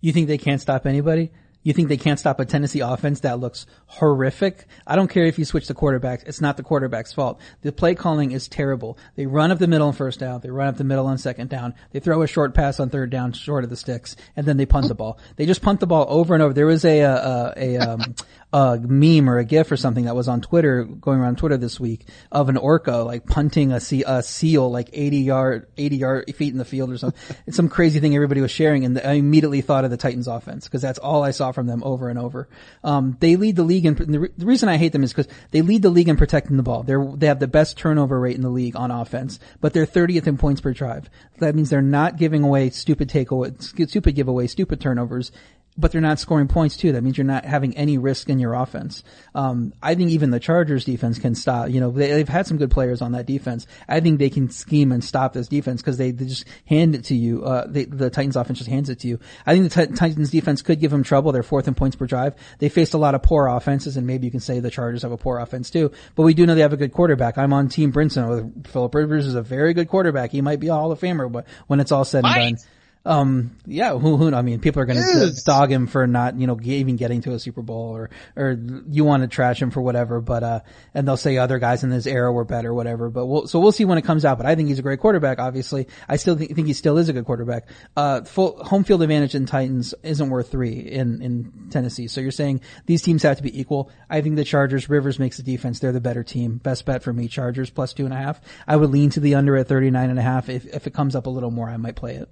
[0.00, 1.32] You think they can't stop anybody?
[1.66, 4.68] You think they can't stop a Tennessee offense that looks horrific?
[4.86, 6.22] I don't care if you switch the quarterbacks.
[6.24, 7.40] It's not the quarterback's fault.
[7.62, 8.96] The play calling is terrible.
[9.16, 10.42] They run up the middle on first down.
[10.42, 11.74] They run up the middle on second down.
[11.90, 14.64] They throw a short pass on third down short of the sticks and then they
[14.64, 15.18] punt the ball.
[15.34, 16.52] They just punt the ball over and over.
[16.54, 18.14] There was a, a, a, um,
[18.52, 21.80] a meme or a gif or something that was on Twitter, going around Twitter this
[21.80, 26.36] week of an orca like punting a, sea, a seal like 80 yard, 80 yard
[26.36, 27.36] feet in the field or something.
[27.48, 30.66] it's some crazy thing everybody was sharing and I immediately thought of the Titans offense
[30.66, 32.48] because that's all I saw from them over and over.
[32.84, 35.26] Um, they lead the league in, the, re- the reason I hate them is because
[35.50, 36.84] they lead the league in protecting the ball.
[36.84, 40.28] They're, they have the best turnover rate in the league on offense, but they're 30th
[40.28, 41.10] in points per drive.
[41.40, 45.32] That means they're not giving away stupid takeaway, stupid giveaway, stupid turnovers,
[45.78, 46.92] but they're not scoring points too.
[46.92, 49.04] That means you're not having any risk in your offense.
[49.34, 51.70] Um, I think even the Chargers defense can stop.
[51.70, 53.66] You know, they, have had some good players on that defense.
[53.88, 57.04] I think they can scheme and stop this defense because they, they, just hand it
[57.04, 57.44] to you.
[57.44, 59.20] Uh, they, the Titans offense just hands it to you.
[59.44, 61.32] I think the t- Titans defense could give them trouble.
[61.32, 62.34] They're fourth in points per drive.
[62.58, 65.12] They faced a lot of poor offenses, and maybe you can say the Chargers have
[65.12, 65.92] a poor offense too.
[66.14, 67.38] But we do know they have a good quarterback.
[67.38, 68.28] I'm on Team Brinson.
[68.28, 70.30] With Philip Rivers is a very good quarterback.
[70.30, 72.66] He might be a Hall of Famer, but when it's all said and done.
[73.06, 76.48] Um, yeah, who, who, I mean, people are going to dog him for not, you
[76.48, 78.58] know, even getting to a Super Bowl or, or
[78.90, 80.60] you want to trash him for whatever, but, uh,
[80.92, 83.70] and they'll say other guys in this era were better, whatever, but we'll, so we'll
[83.70, 85.86] see when it comes out, but I think he's a great quarterback, obviously.
[86.08, 87.68] I still think, think he still is a good quarterback.
[87.96, 92.08] Uh, full, home field advantage in Titans isn't worth three in, in Tennessee.
[92.08, 93.88] So you're saying these teams have to be equal.
[94.10, 95.78] I think the Chargers, Rivers makes the defense.
[95.78, 96.56] They're the better team.
[96.56, 98.40] Best bet for me, Chargers plus two and a half.
[98.66, 100.48] I would lean to the under at 39 and a half.
[100.48, 102.28] If, if it comes up a little more, I might play it.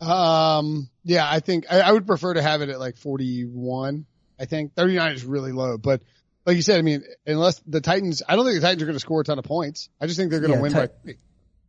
[0.00, 4.04] Um, yeah, I think I, I, would prefer to have it at like 41.
[4.38, 6.02] I think 39 is really low, but
[6.44, 8.96] like you said, I mean, unless the Titans, I don't think the Titans are going
[8.96, 9.88] to score a ton of points.
[10.00, 11.16] I just think they're going to yeah, win t- by three.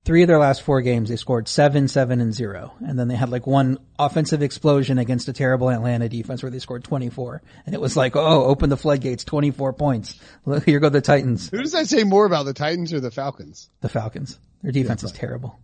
[0.06, 2.74] Three of their last four games, they scored seven, seven, and zero.
[2.80, 6.60] And then they had like one offensive explosion against a terrible Atlanta defense where they
[6.60, 7.42] scored 24.
[7.66, 10.18] And it was like, oh, open the floodgates, 24 points.
[10.46, 11.50] Look, here go the Titans.
[11.50, 13.70] Who does that say more about, the Titans or the Falcons?
[13.82, 14.40] The Falcons.
[14.62, 15.60] Their defense yeah, is terrible.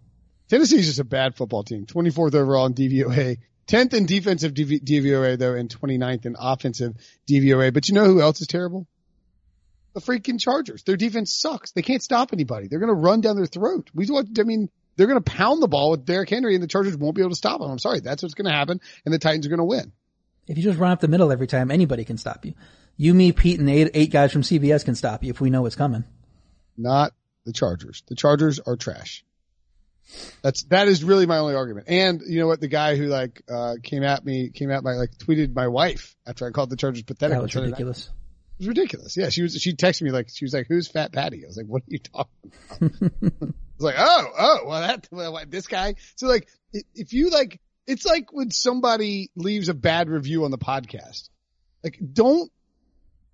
[0.49, 1.85] Tennessee's just a bad football team.
[1.85, 3.37] 24th overall in DVOA.
[3.67, 6.95] 10th in defensive DVOA though and 29th in offensive
[7.29, 7.73] DVOA.
[7.73, 8.87] But you know who else is terrible?
[9.93, 10.83] The freaking Chargers.
[10.83, 11.71] Their defense sucks.
[11.71, 12.67] They can't stop anybody.
[12.67, 13.89] They're going to run down their throat.
[13.93, 16.97] We I mean, they're going to pound the ball with Derrick Henry and the Chargers
[16.97, 17.71] won't be able to stop them.
[17.71, 17.99] I'm sorry.
[17.99, 19.91] That's what's going to happen and the Titans are going to win.
[20.47, 22.53] If you just run up the middle every time, anybody can stop you.
[22.97, 25.61] You, me, Pete, and eight, eight guys from CBS can stop you if we know
[25.61, 26.03] what's coming.
[26.77, 27.13] Not
[27.45, 28.03] the Chargers.
[28.07, 29.23] The Chargers are trash.
[30.41, 31.87] That's that is really my only argument.
[31.89, 32.59] And you know what?
[32.59, 36.15] The guy who like uh came at me, came at my like tweeted my wife
[36.25, 37.35] after I called the Chargers pathetic.
[37.35, 38.05] That was ridiculous.
[38.05, 39.17] It was ridiculous.
[39.17, 39.55] Yeah, she was.
[39.55, 41.85] She texted me like she was like, "Who's Fat Patty?" I was like, "What are
[41.87, 42.91] you talking about?"
[43.31, 46.47] I was like, "Oh, oh, well that well, this guy." So like,
[46.93, 51.29] if you like, it's like when somebody leaves a bad review on the podcast.
[51.83, 52.51] Like, don't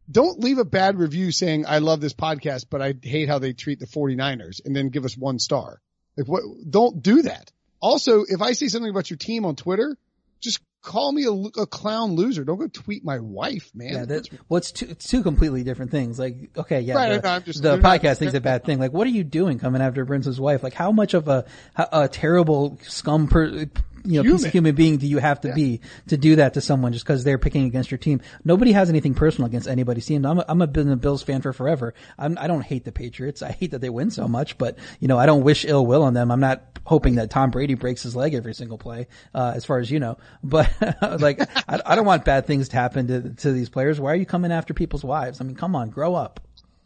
[0.09, 3.53] don't leave a bad review saying I love this podcast, but I hate how they
[3.53, 5.81] treat the 49ers and then give us one star.
[6.19, 7.51] Like what, don't do that.
[7.79, 9.97] Also, if I say something about your team on Twitter,
[10.41, 12.43] just call me a, a clown loser.
[12.43, 13.93] Don't go tweet my wife, man.
[13.93, 16.19] Yeah, that's, well, it's two, it's two completely different things.
[16.19, 18.79] Like, okay, yeah, right, the, no, just, the podcast thing's a bad thing.
[18.79, 20.63] Like, what are you doing coming after Brinson's wife?
[20.63, 21.45] Like, how much of a,
[21.75, 23.65] a terrible scum per,
[24.05, 24.37] you know, human.
[24.37, 25.53] piece of human being do you have to yeah.
[25.53, 28.21] be to do that to someone just because they're picking against your team?
[28.43, 30.25] Nobody has anything personal against anybody's team.
[30.25, 31.93] I'm a, I'm a been a Bills fan for forever.
[32.17, 33.41] I'm, I don't hate the Patriots.
[33.41, 36.03] I hate that they win so much, but you know, I don't wish ill will
[36.03, 36.31] on them.
[36.31, 39.79] I'm not hoping that Tom Brady breaks his leg every single play, uh, as far
[39.79, 40.17] as you know.
[40.43, 40.71] But
[41.19, 41.39] like,
[41.69, 43.99] I, I don't want bad things to happen to to these players.
[43.99, 45.41] Why are you coming after people's wives?
[45.41, 46.39] I mean, come on, grow up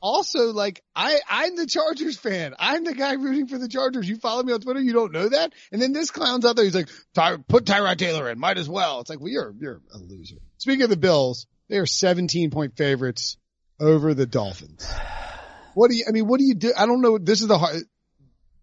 [0.04, 2.54] also like I I'm the Chargers fan.
[2.60, 4.08] I'm the guy rooting for the Chargers.
[4.08, 5.54] You follow me on Twitter, you don't know that.
[5.72, 6.66] And then this clown's out there.
[6.66, 8.38] He's like, Ty, put Tyrod Taylor in.
[8.38, 9.00] Might as well.
[9.00, 10.36] It's like, well, you're you're a loser.
[10.58, 13.38] Speaking of the Bills, they are 17 point favorites
[13.80, 14.88] over the Dolphins.
[15.74, 16.06] What do you?
[16.08, 16.74] I mean, what do you do?
[16.78, 17.18] I don't know.
[17.18, 17.82] This is the hard.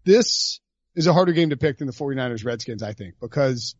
[0.05, 0.61] This
[0.95, 3.75] is a harder game to pick than the 49ers Redskins, I think, because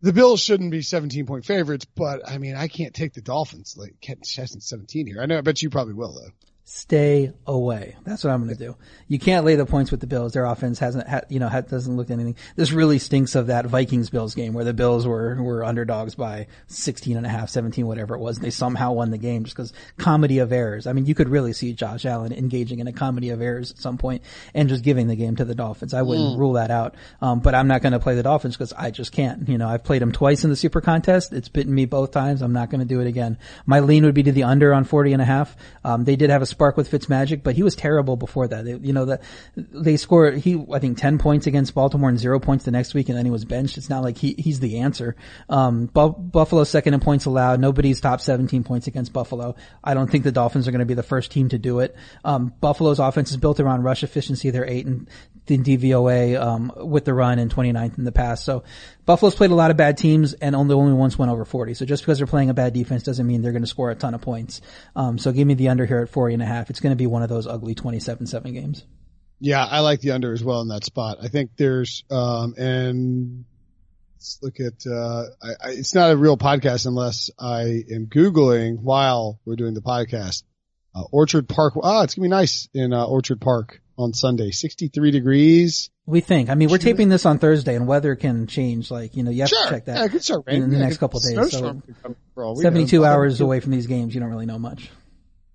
[0.00, 3.76] the Bills shouldn't be 17 point favorites, but I mean, I can't take the Dolphins.
[3.76, 3.94] Like,
[4.24, 5.20] Cheston's 17 here.
[5.20, 6.32] I know, I bet you probably will though
[6.68, 7.96] stay away.
[8.04, 8.76] That's what I'm going to do.
[9.08, 10.34] You can't lay the points with the Bills.
[10.34, 12.36] Their offense hasn't, ha, you know, ha, doesn't look anything.
[12.56, 16.46] This really stinks of that Vikings Bills game where the Bills were, were underdogs by
[16.66, 18.36] 16 and a half, 17, whatever it was.
[18.36, 20.86] And they somehow won the game just because comedy of errors.
[20.86, 23.78] I mean, you could really see Josh Allen engaging in a comedy of errors at
[23.78, 25.94] some point and just giving the game to the Dolphins.
[25.94, 26.38] I wouldn't mm.
[26.38, 26.96] rule that out.
[27.22, 29.48] Um, but I'm not going to play the Dolphins because I just can't.
[29.48, 31.32] You know, I've played them twice in the super contest.
[31.32, 32.42] It's bitten me both times.
[32.42, 33.38] I'm not going to do it again.
[33.64, 35.56] My lean would be to the under on 40 and a half.
[35.82, 38.64] Um, they did have a spark with Fitzmagic but he was terrible before that.
[38.64, 39.22] They, you know, that
[39.54, 43.08] they scored, he, I think 10 points against Baltimore and zero points the next week
[43.08, 43.78] and then he was benched.
[43.78, 45.14] It's not like he, he's the answer.
[45.48, 47.60] Um, Bu- Buffalo second in points allowed.
[47.60, 49.54] Nobody's top 17 points against Buffalo.
[49.84, 51.94] I don't think the Dolphins are going to be the first team to do it.
[52.24, 54.50] Um, Buffalo's offense is built around rush efficiency.
[54.50, 55.08] They're eight and
[55.50, 58.44] in DVOA, um, with the run and 29th in the pass.
[58.44, 58.64] So
[59.08, 61.72] Buffalo's played a lot of bad teams and only only once went over 40.
[61.72, 63.94] So just because they're playing a bad defense doesn't mean they're going to score a
[63.94, 64.60] ton of points.
[64.94, 66.68] Um, so give me the under here at 40 and a half.
[66.68, 68.84] It's going to be one of those ugly 27-7 games.
[69.40, 71.16] Yeah, I like the under as well in that spot.
[71.22, 73.46] I think there's, um, and
[74.16, 78.78] let's look at, uh, I, I, it's not a real podcast unless I am Googling
[78.78, 80.42] while we're doing the podcast.
[80.94, 81.78] Uh, Orchard Park.
[81.82, 84.50] Ah, it's gonna be nice in uh, Orchard Park on Sunday.
[84.50, 85.88] 63 degrees.
[86.08, 86.48] We think.
[86.48, 88.90] I mean, we're taping this on Thursday, and weather can change.
[88.90, 89.64] Like you know, you have Sure.
[89.64, 91.34] to check that Yeah, it start in the next couple days.
[91.34, 92.70] So snowstorm could come for all we know.
[92.70, 94.90] 72 hours 72 away from these games, you don't really know much.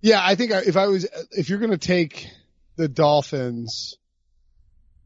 [0.01, 2.27] Yeah, I think if I was, if you're going to take
[2.75, 3.97] the Dolphins,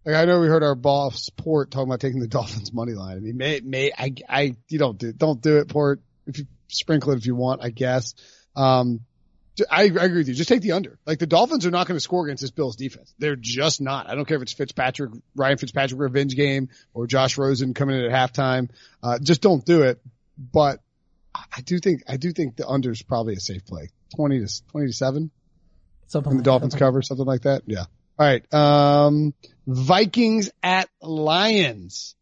[0.05, 3.15] like I know we heard our boss Port talking about taking the Dolphins money line.
[3.15, 6.01] I mean, may, may, I, I, you don't do, don't do it, Port.
[6.25, 8.15] If you sprinkle it if you want, I guess.
[8.55, 9.01] Um,
[9.69, 10.33] I, I agree with you.
[10.33, 10.99] Just take the under.
[11.05, 13.13] Like the Dolphins are not going to score against this Bills defense.
[13.17, 14.09] They're just not.
[14.09, 18.05] I don't care if it's Fitzpatrick, Ryan Fitzpatrick revenge game or Josh Rosen coming in
[18.05, 18.69] at halftime.
[19.01, 20.01] Uh, just don't do it.
[20.37, 20.81] But
[21.35, 23.89] I do think, I do think the under is probably a safe play.
[24.15, 25.31] 20 to, 20 to 7
[26.07, 27.63] Something and the like Dolphins cover, something like that.
[27.65, 27.85] Yeah.
[28.17, 28.53] All right.
[28.53, 29.33] Um,
[29.65, 32.15] Vikings at Lions.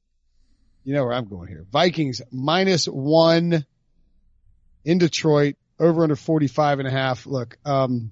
[0.84, 1.66] You know where I'm going here.
[1.72, 3.66] Vikings minus one
[4.84, 7.26] in Detroit, over under 45 and a half.
[7.26, 8.12] Look, um,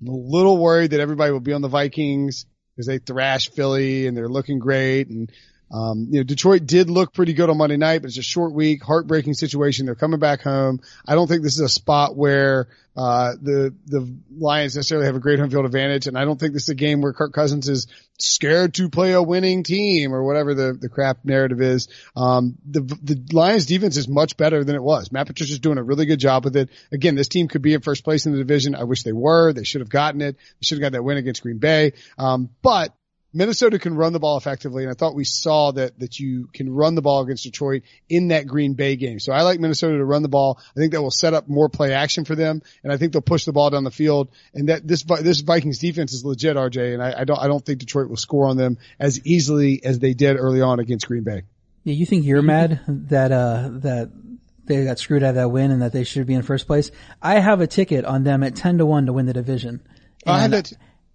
[0.00, 4.06] I'm a little worried that everybody will be on the Vikings because they thrash Philly
[4.06, 5.08] and they're looking great.
[5.08, 5.30] And,
[5.74, 8.52] um, you know, Detroit did look pretty good on Monday night, but it's a short
[8.52, 9.86] week, heartbreaking situation.
[9.86, 10.80] They're coming back home.
[11.04, 15.20] I don't think this is a spot where, uh, the, the Lions necessarily have a
[15.20, 16.06] great home field advantage.
[16.06, 17.88] And I don't think this is a game where Kirk Cousins is
[18.20, 21.88] scared to play a winning team or whatever the, the crap narrative is.
[22.14, 25.10] Um, the, the Lions defense is much better than it was.
[25.10, 26.70] Matt Patricia's doing a really good job with it.
[26.92, 28.76] Again, this team could be in first place in the division.
[28.76, 29.52] I wish they were.
[29.52, 30.36] They should have gotten it.
[30.36, 31.94] They should have got that win against Green Bay.
[32.16, 32.94] Um, but
[33.34, 36.72] Minnesota can run the ball effectively, and I thought we saw that that you can
[36.72, 39.18] run the ball against Detroit in that Green Bay game.
[39.18, 40.60] So I like Minnesota to run the ball.
[40.76, 43.20] I think that will set up more play action for them, and I think they'll
[43.22, 44.28] push the ball down the field.
[44.54, 47.64] And that this this Vikings defense is legit, RJ, and I, I don't I don't
[47.64, 51.24] think Detroit will score on them as easily as they did early on against Green
[51.24, 51.42] Bay.
[51.82, 54.10] Yeah, you think you're mad that uh that
[54.64, 56.90] they got screwed out of that win and that they should be in first place?
[57.20, 59.82] I have a ticket on them at ten to one to win the division.
[60.26, 60.72] I had And- that.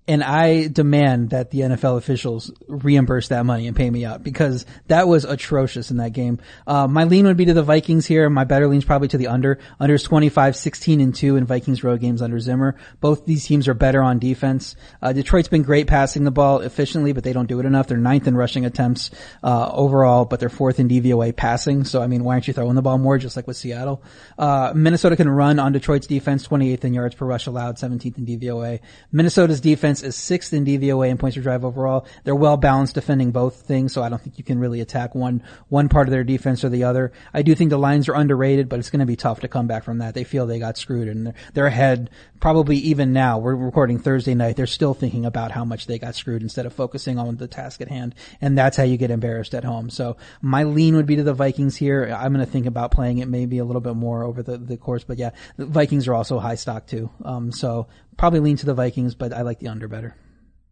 [0.10, 4.66] And I demand that the NFL officials reimburse that money and pay me out because
[4.88, 6.39] that was atrocious in that game.
[6.66, 8.28] Uh, my lean would be to the Vikings here.
[8.28, 9.60] My better lean's probably to the under.
[9.80, 12.76] Under's 25, 16 and 2 in Vikings road games under Zimmer.
[12.99, 14.76] Both these teams are better on defense.
[14.99, 17.86] Uh, Detroit's been great passing the ball efficiently, but they don't do it enough.
[17.86, 19.12] They're ninth in rushing attempts,
[19.43, 21.84] uh, overall, but they're fourth in DVOA passing.
[21.84, 24.01] So, I mean, why aren't you throwing the ball more, just like with Seattle?
[24.39, 28.26] Uh, Minnesota can run on Detroit's defense, 28th in yards per rush allowed, 17th in
[28.26, 28.80] DVOA.
[29.12, 32.06] Minnesota's defense is sixth in DVOA and points per drive overall.
[32.24, 35.43] They're well balanced defending both things, so I don't think you can really attack one,
[35.68, 37.12] one part of their defense or the other.
[37.34, 39.68] I do think the Lions are underrated, but it's going to be tough to come
[39.68, 40.14] back from that.
[40.14, 43.38] They feel they got screwed and they're, they're ahead probably even now.
[43.38, 44.56] We're recording Thursday night.
[44.56, 47.82] They're still thinking about how much they got screwed instead of focusing on the task
[47.82, 48.16] at hand.
[48.41, 49.89] And that's how you get embarrassed at home.
[49.89, 52.06] So my lean would be to the Vikings here.
[52.06, 54.78] I'm going to think about playing it maybe a little bit more over the, the
[54.78, 57.10] course, but yeah, the Vikings are also high stock too.
[57.24, 57.88] Um, so
[58.20, 60.15] probably lean to the Vikings, but I like the under better.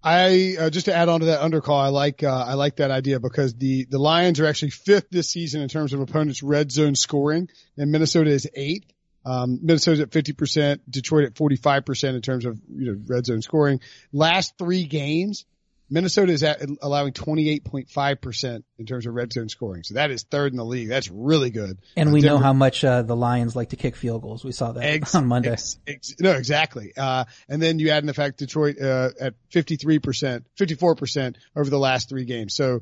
[0.04, 2.92] I uh, just to add on to that undercall, I like uh, I like that
[2.92, 6.72] idea because the the Lions are actually fifth this season in terms of opponents' red
[6.72, 8.94] zone scoring, and Minnesota is eighth.
[9.26, 13.82] Um, Minnesota's at 50%, Detroit at 45% in terms of, you know, red zone scoring.
[14.14, 15.44] Last three games,
[15.90, 19.84] Minnesota is at allowing 28.5% in terms of red zone scoring.
[19.84, 20.90] So that is third in the league.
[20.90, 21.78] That's really good.
[21.96, 24.44] And Uh, we know how much uh, the Lions like to kick field goals.
[24.44, 25.52] We saw that Ex- on Monday.
[25.52, 26.92] ex- ex- no, exactly.
[26.98, 31.80] Uh, and then you add in the fact Detroit, uh, at 53%, 54% over the
[31.80, 32.54] last three games.
[32.54, 32.82] So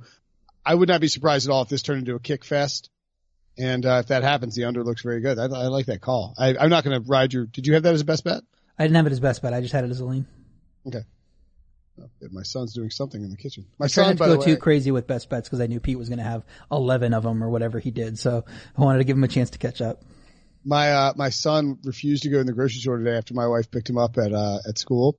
[0.66, 2.90] I would not be surprised at all if this turned into a kick fest.
[3.58, 5.38] And, uh, if that happens, the under looks very good.
[5.40, 6.34] I, I like that call.
[6.38, 8.42] I, I'm not going to ride your, did you have that as a best bet?
[8.78, 9.54] I didn't have it as best bet.
[9.54, 10.26] I just had it as a lean.
[10.88, 11.04] Okay.
[12.02, 12.10] Oh.
[12.32, 13.66] My son's doing something in the kitchen.
[13.80, 15.68] My I tried son, not to go way, too crazy with best bets because I
[15.68, 18.20] knew Pete was going to have 11 of them or whatever he did.
[18.20, 18.44] So
[18.78, 20.02] I wanted to give him a chance to catch up.
[20.66, 23.70] my uh my son refused to go in the grocery store today after my wife
[23.72, 25.18] picked him up at uh at school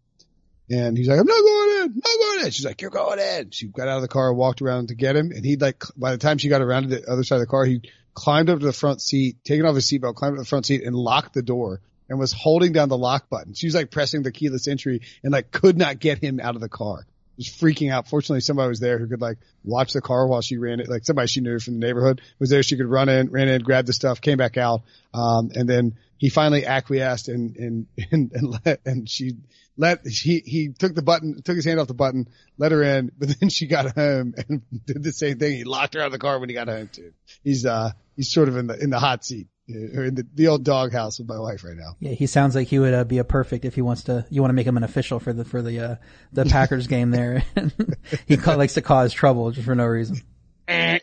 [0.68, 3.20] and he's like i'm not going in I'm not going in she's like you're going
[3.20, 5.84] in she got out of the car walked around to get him and he'd like
[5.96, 7.80] by the time she got around to the other side of the car he
[8.14, 10.66] climbed up to the front seat taken off his seatbelt climbed up to the front
[10.66, 13.90] seat and locked the door and was holding down the lock button she was like
[13.90, 17.48] pressing the keyless entry and like could not get him out of the car was
[17.48, 18.08] freaking out.
[18.08, 20.88] Fortunately, somebody was there who could like watch the car while she ran it.
[20.88, 22.62] Like somebody she knew from the neighborhood was there.
[22.62, 24.82] She could run in, ran in, grab the stuff, came back out.
[25.12, 29.32] Um, and then he finally acquiesced and, and, and, and let, and she
[29.76, 33.12] let, he, he took the button, took his hand off the button, let her in,
[33.18, 35.56] but then she got home and did the same thing.
[35.56, 37.12] He locked her out of the car when he got home too.
[37.44, 40.48] He's, uh, he's sort of in the, in the hot seat or in the, the
[40.48, 41.96] old doghouse with my wife right now.
[42.00, 44.26] Yeah, he sounds like he would uh, be a perfect if he wants to.
[44.30, 45.96] You want to make him an official for the for the uh,
[46.32, 47.44] the Packers game there.
[48.26, 50.20] he ca- likes to cause trouble just for no reason.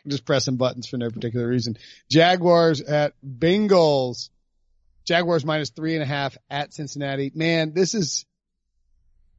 [0.08, 1.78] Just pressing buttons for no particular reason.
[2.10, 4.30] Jaguars at Bengals.
[5.06, 7.32] Jaguars minus three and a half at Cincinnati.
[7.36, 8.26] Man, this is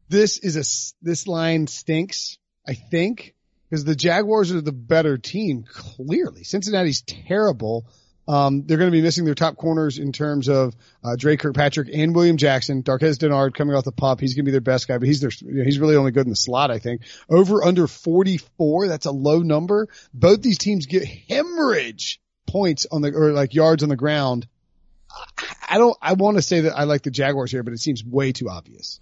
[0.08, 0.64] this is a
[1.02, 2.38] this line stinks.
[2.66, 3.34] I think
[3.68, 6.44] because the Jaguars are the better team clearly.
[6.44, 7.86] Cincinnati's terrible.
[8.26, 11.88] Um, they're going to be missing their top corners in terms of uh, Dre Kirkpatrick
[11.92, 12.82] and William Jackson.
[12.82, 14.20] Darqueze Dennard coming off the PUP.
[14.20, 16.10] He's going to be their best guy, but he's their, you know, he's really only
[16.10, 17.02] good in the slot, I think.
[17.28, 18.88] Over under 44.
[18.88, 19.88] That's a low number.
[20.12, 24.46] Both these teams get hemorrhage points on the, or like yards on the ground.
[25.68, 28.02] I don't, I want to say that I like the Jaguars here, but it seems
[28.04, 29.00] way too obvious.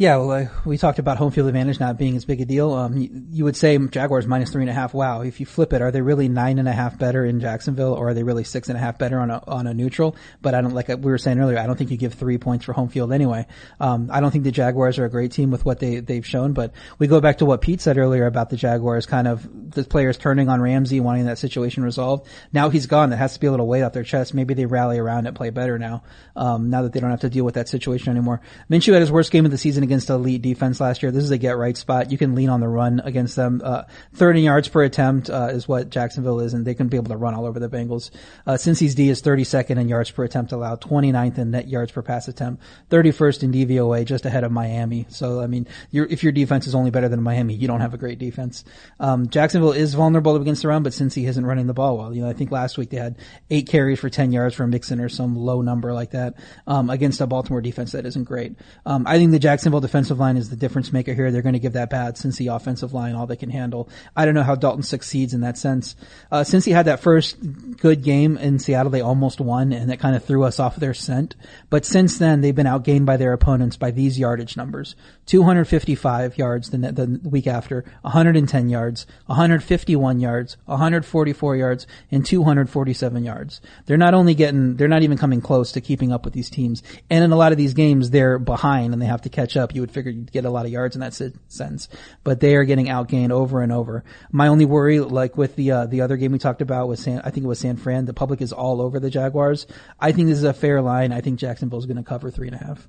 [0.00, 2.72] Yeah, well, uh, we talked about home field advantage not being as big a deal.
[2.72, 4.94] Um, you, you, would say Jaguars minus three and a half.
[4.94, 5.22] Wow.
[5.22, 8.10] If you flip it, are they really nine and a half better in Jacksonville or
[8.10, 10.14] are they really six and a half better on a, on a neutral?
[10.40, 12.64] But I don't, like we were saying earlier, I don't think you give three points
[12.64, 13.48] for home field anyway.
[13.80, 16.52] Um, I don't think the Jaguars are a great team with what they, they've shown,
[16.52, 19.82] but we go back to what Pete said earlier about the Jaguars kind of the
[19.82, 22.28] players turning on Ramsey, wanting that situation resolved.
[22.52, 23.10] Now he's gone.
[23.10, 24.32] That has to be a little weight off their chest.
[24.32, 26.04] Maybe they rally around it, play better now,
[26.36, 28.40] um, now that they don't have to deal with that situation anymore.
[28.70, 31.10] Minshew had his worst game of the season against elite defense last year.
[31.12, 32.10] This is a get right spot.
[32.10, 33.60] You can lean on the run against them.
[33.62, 33.82] Uh,
[34.14, 37.16] 30 yards per attempt uh, is what Jacksonville is, and they can be able to
[37.16, 38.10] run all over the Bengals.
[38.46, 42.02] Uh, Cincy's D is 32nd in yards per attempt allowed, 29th in net yards per
[42.02, 45.06] pass attempt, 31st in DVOA, just ahead of Miami.
[45.10, 47.98] So I mean, if your defense is only better than Miami, you don't have a
[47.98, 48.64] great defense.
[49.00, 52.22] Um, Jacksonville is vulnerable against the run, but Cincy isn't running the ball well, you
[52.22, 53.16] know, I think last week they had
[53.50, 56.34] eight carries for 10 yards from Mixon or some low number like that
[56.66, 58.54] um, against a Baltimore defense that isn't great.
[58.86, 61.30] Um, I think the Jacksonville defensive line is the difference maker here.
[61.30, 63.88] They're going to give that bad Cincy offensive line all they can handle.
[64.16, 65.96] I don't know how Dalton succeeds in that sense.
[66.30, 67.36] Uh, Cincy had that first
[67.78, 70.94] good game in Seattle, they almost won and that kind of threw us off their
[70.94, 71.34] scent.
[71.70, 74.96] But since then, they've been outgained by their opponents by these yardage numbers.
[75.26, 83.60] 255 yards the, the week after, 110 yards, 151 yards, 144 yards, and 247 yards.
[83.86, 86.82] They're not only getting, they're not even coming close to keeping up with these teams.
[87.10, 89.67] And in a lot of these games, they're behind and they have to catch up.
[89.74, 91.88] You would figure you'd get a lot of yards in that sense,
[92.24, 94.04] but they are getting outgained over and over.
[94.32, 97.20] My only worry, like with the, uh, the other game we talked about was San,
[97.20, 99.66] I think it was San Fran, the public is all over the Jaguars.
[99.98, 101.12] I think this is a fair line.
[101.12, 102.88] I think Jacksonville's going to cover three and a half.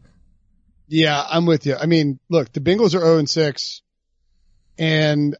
[0.88, 1.75] Yeah, I'm with you.
[1.75, 3.82] I mean, look, the Bengals are 0 and 6
[4.80, 5.36] and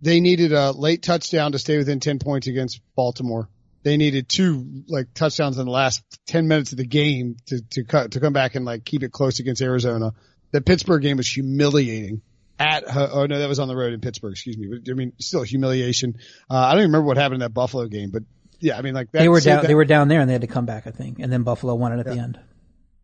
[0.00, 3.48] they needed a late touchdown to stay within 10 points against Baltimore.
[3.84, 7.84] They needed two like touchdowns in the last 10 minutes of the game to, to
[7.84, 10.12] cut, to come back and like keep it close against Arizona.
[10.52, 12.22] The Pittsburgh game was humiliating
[12.58, 14.68] at, oh no, that was on the road in Pittsburgh, excuse me.
[14.68, 16.16] But I mean, still humiliation.
[16.48, 18.22] Uh, I don't even remember what happened in that Buffalo game, but
[18.60, 20.42] yeah, I mean like they were down, that, they were down there and they had
[20.42, 21.18] to come back, I think.
[21.18, 22.14] And then Buffalo won it at yeah.
[22.14, 22.40] the end.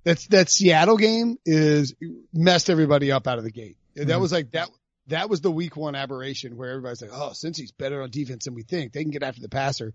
[0.04, 1.94] That's that Seattle game is
[2.32, 3.76] messed everybody up out of the gate.
[3.96, 4.20] That mm-hmm.
[4.20, 4.70] was like that.
[5.08, 8.54] That was the week one aberration where everybody's like, oh, Cincy's better on defense than
[8.54, 9.94] we think, they can get after the passer.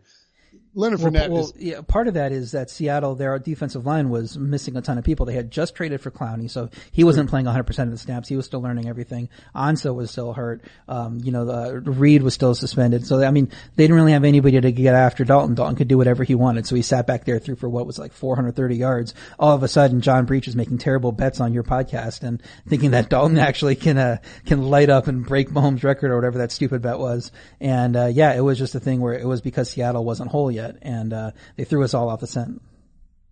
[0.76, 1.30] Leonard Fournette.
[1.30, 4.82] Well, is, yeah, part of that is that Seattle, their defensive line was missing a
[4.82, 5.26] ton of people.
[5.26, 8.28] They had just traded for Clowney, so he wasn't playing 100% of the snaps.
[8.28, 9.30] He was still learning everything.
[9.56, 10.64] Ansah was still hurt.
[10.88, 13.06] Um, you know, the, Reed was still suspended.
[13.06, 15.54] So, I mean, they didn't really have anybody to get after Dalton.
[15.54, 16.66] Dalton could do whatever he wanted.
[16.66, 19.14] So he sat back there through for what was like 430 yards.
[19.38, 22.92] All of a sudden, John Breech is making terrible bets on your podcast and thinking
[22.92, 26.52] that Dalton actually can, uh, can light up and break Mahomes' record or whatever that
[26.52, 27.32] stupid bet was.
[27.60, 30.78] And, uh, yeah, it was just a thing where it was because Seattle wasn't yet.
[30.82, 32.62] And, uh, they threw us all off the scent.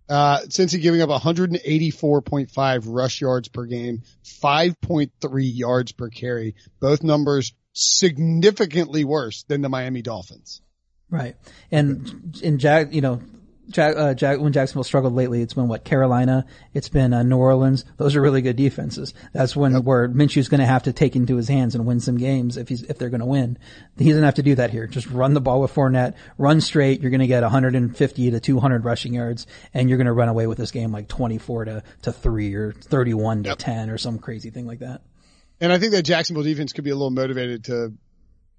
[0.08, 5.10] Uh, Cincy giving up 184.5 rush yards per game, 5.3
[5.56, 6.54] yards per carry.
[6.80, 10.60] Both numbers significantly worse than the Miami Dolphins.
[11.08, 11.36] Right.
[11.70, 13.20] And in Jack, you know,
[13.68, 17.36] Jack, uh, Jack, when Jacksonville struggled lately, it's been what Carolina, it's been uh, New
[17.36, 17.84] Orleans.
[17.96, 19.14] Those are really good defenses.
[19.32, 19.84] That's when yep.
[19.84, 22.68] where Minshew's going to have to take into his hands and win some games if
[22.68, 23.58] he's if they're going to win.
[23.96, 24.86] He doesn't have to do that here.
[24.86, 27.00] Just run the ball with Fournette, run straight.
[27.00, 30.46] You're going to get 150 to 200 rushing yards, and you're going to run away
[30.46, 33.58] with this game like 24 to to three or 31 to yep.
[33.58, 35.02] 10 or some crazy thing like that.
[35.60, 37.92] And I think that Jacksonville defense could be a little motivated to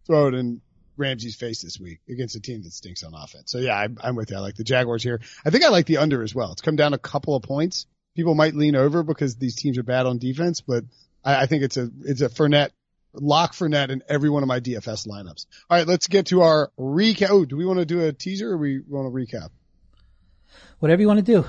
[0.07, 0.61] throw it in
[0.97, 3.51] Ramsey's face this week against a team that stinks on offense.
[3.51, 4.37] So yeah, I'm, I'm with you.
[4.37, 5.21] I like the Jaguars here.
[5.45, 6.51] I think I like the under as well.
[6.51, 7.87] It's come down a couple of points.
[8.15, 10.83] People might lean over because these teams are bad on defense, but
[11.23, 12.69] I, I think it's a, it's a Fournette
[13.13, 15.45] lock Fournette in every one of my DFS lineups.
[15.69, 17.29] All right, let's get to our recap.
[17.29, 19.49] Oh, do we want to do a teaser or we want to recap?
[20.79, 21.45] Whatever you want to do.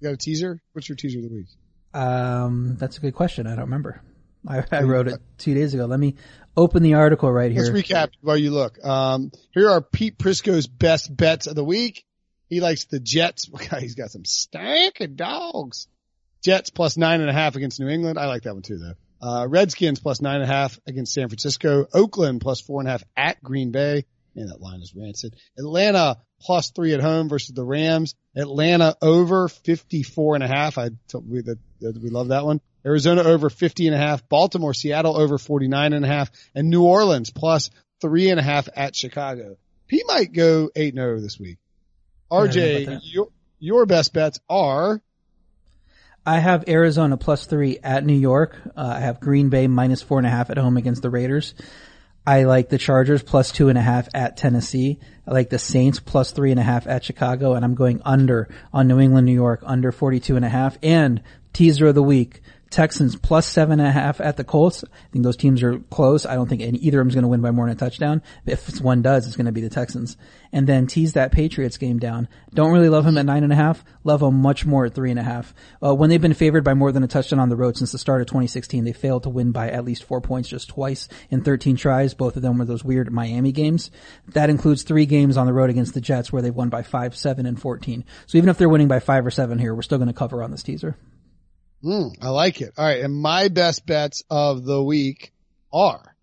[0.00, 0.60] You got a teaser?
[0.72, 1.48] What's your teaser of the week?
[1.92, 3.46] Um, that's a good question.
[3.46, 4.02] I don't remember.
[4.46, 5.84] I, I wrote it two days ago.
[5.84, 6.14] Let me
[6.56, 7.62] open the article right here.
[7.62, 8.82] Let's recap while you look.
[8.84, 12.04] Um, here are Pete Prisco's best bets of the week.
[12.48, 13.50] He likes the Jets.
[13.78, 15.88] He's got some stinking dogs.
[16.42, 18.18] Jets plus nine and a half against New England.
[18.18, 18.94] I like that one too though.
[19.22, 21.86] Uh, Redskins plus nine and a half against San Francisco.
[21.92, 24.04] Oakland plus four and a half at Green Bay.
[24.34, 25.36] Man, that line is rancid.
[25.58, 28.14] Atlanta plus three at home versus the Rams.
[28.34, 30.78] Atlanta over 54 and a half.
[30.78, 32.60] I told we that we love that one.
[32.84, 34.28] Arizona over 50 and a half.
[34.28, 37.70] Baltimore, Seattle over 49 and a half and New Orleans plus
[38.00, 39.56] three and a half at Chicago.
[39.88, 41.58] He might go eight and zero this week.
[42.30, 43.28] RJ, your,
[43.58, 45.02] your best bets are
[46.24, 48.56] I have Arizona plus three at New York.
[48.76, 51.54] Uh, I have Green Bay minus four and a half at home against the Raiders.
[52.26, 54.98] I like the Chargers plus two and a half at Tennessee.
[55.26, 58.48] I like the Saints plus three and a half at Chicago, and I'm going under
[58.72, 60.76] on New England, New York, under 42 and a half.
[60.82, 61.22] And
[61.54, 64.84] teaser of the week, Texans plus seven and a half at the Colts.
[64.84, 66.24] I think those teams are close.
[66.24, 68.22] I don't think any, either of them's going to win by more than a touchdown.
[68.46, 70.16] If one does, it's going to be the Texans.
[70.52, 72.28] And then tease that Patriots game down.
[72.54, 73.84] Don't really love them at nine and a half.
[74.04, 75.52] Love them much more at three and a half.
[75.84, 77.98] Uh, when they've been favored by more than a touchdown on the road since the
[77.98, 81.42] start of 2016, they failed to win by at least four points just twice in
[81.42, 82.14] 13 tries.
[82.14, 83.90] Both of them were those weird Miami games.
[84.28, 87.16] That includes three games on the road against the Jets where they've won by five,
[87.16, 88.04] seven, and 14.
[88.26, 90.42] So even if they're winning by five or seven here, we're still going to cover
[90.42, 90.96] on this teaser.
[91.84, 92.72] Mm, I like it.
[92.76, 93.02] All right.
[93.02, 95.32] And my best bets of the week
[95.72, 96.14] are,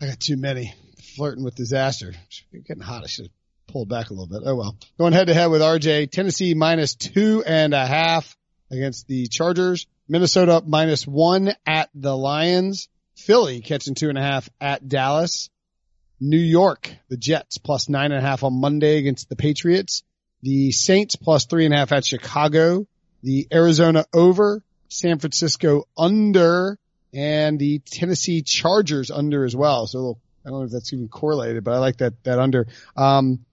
[0.00, 0.74] I got too many
[1.16, 2.14] flirting with disaster.
[2.52, 3.04] Getting hot.
[3.04, 3.32] I should have
[3.68, 4.42] pulled back a little bit.
[4.44, 4.76] Oh well.
[4.98, 8.36] Going head to head with RJ, Tennessee minus two and a half
[8.70, 9.86] against the Chargers.
[10.08, 12.88] Minnesota minus one at the Lions.
[13.16, 15.50] Philly catching two and a half at Dallas.
[16.20, 20.02] New York, the Jets plus nine and a half on Monday against the Patriots.
[20.42, 22.86] The Saints plus three and a half at Chicago
[23.28, 26.78] the Arizona over, San Francisco under,
[27.12, 29.86] and the Tennessee Chargers under as well.
[29.86, 30.16] So
[30.46, 32.68] I don't know if that's even correlated, but I like that, that under.
[32.96, 33.44] Um,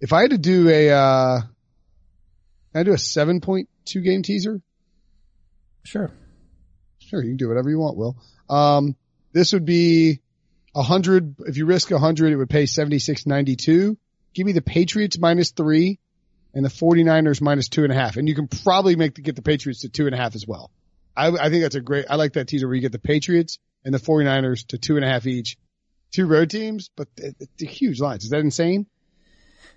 [0.00, 4.62] if I had to do a, uh, can I do a 7.2 game teaser?
[5.82, 6.12] Sure.
[7.00, 7.20] Sure.
[7.20, 8.16] You can do whatever you want, Will.
[8.48, 8.94] Um,
[9.32, 10.20] this would be
[10.76, 11.34] a hundred.
[11.40, 13.96] If you risk a hundred, it would pay 76.92.
[14.32, 15.98] Give me the Patriots minus three
[16.54, 18.16] and the 49ers minus two and a half.
[18.16, 20.46] And you can probably make the, get the Patriots to two and a half as
[20.46, 20.70] well.
[21.16, 23.58] I, I think that's a great, I like that teaser where you get the Patriots
[23.84, 25.56] and the 49ers to two and a half each.
[26.12, 28.24] Two road teams, but they're huge lines.
[28.24, 28.86] Is that insane?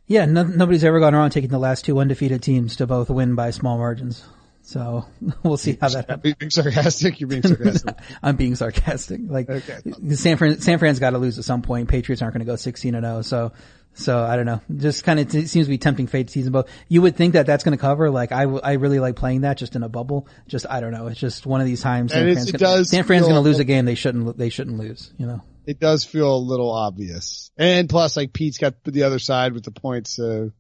[0.06, 3.34] Yeah, no, nobody's ever gone around taking the last two undefeated teams to both win
[3.34, 4.24] by small margins.
[4.62, 5.06] So
[5.44, 6.36] we'll see how that happens.
[6.36, 7.96] Being sarcastic, you're being sarcastic.
[8.24, 9.22] I'm being sarcastic.
[9.24, 9.80] Like okay.
[10.14, 11.90] San Fran, San Fran's got to lose at some point.
[11.90, 13.22] Patriots aren't going to go 16 and 0.
[13.24, 13.54] So
[13.98, 14.62] so I don't know.
[14.76, 16.70] Just kind of seems to be tempting fate season both.
[16.88, 18.12] You would think that that's going to cover.
[18.12, 20.28] Like I, I really like playing that just in a bubble.
[20.48, 21.08] Just I don't know.
[21.08, 22.12] It's just one of these times.
[22.12, 24.38] San Fran's, gonna, San Fran's going to lose a game they shouldn't.
[24.38, 25.12] They shouldn't lose.
[25.18, 25.41] You know.
[25.66, 27.52] It does feel a little obvious.
[27.58, 30.16] And plus, like Pete's got the other side with the points.
[30.16, 30.52] So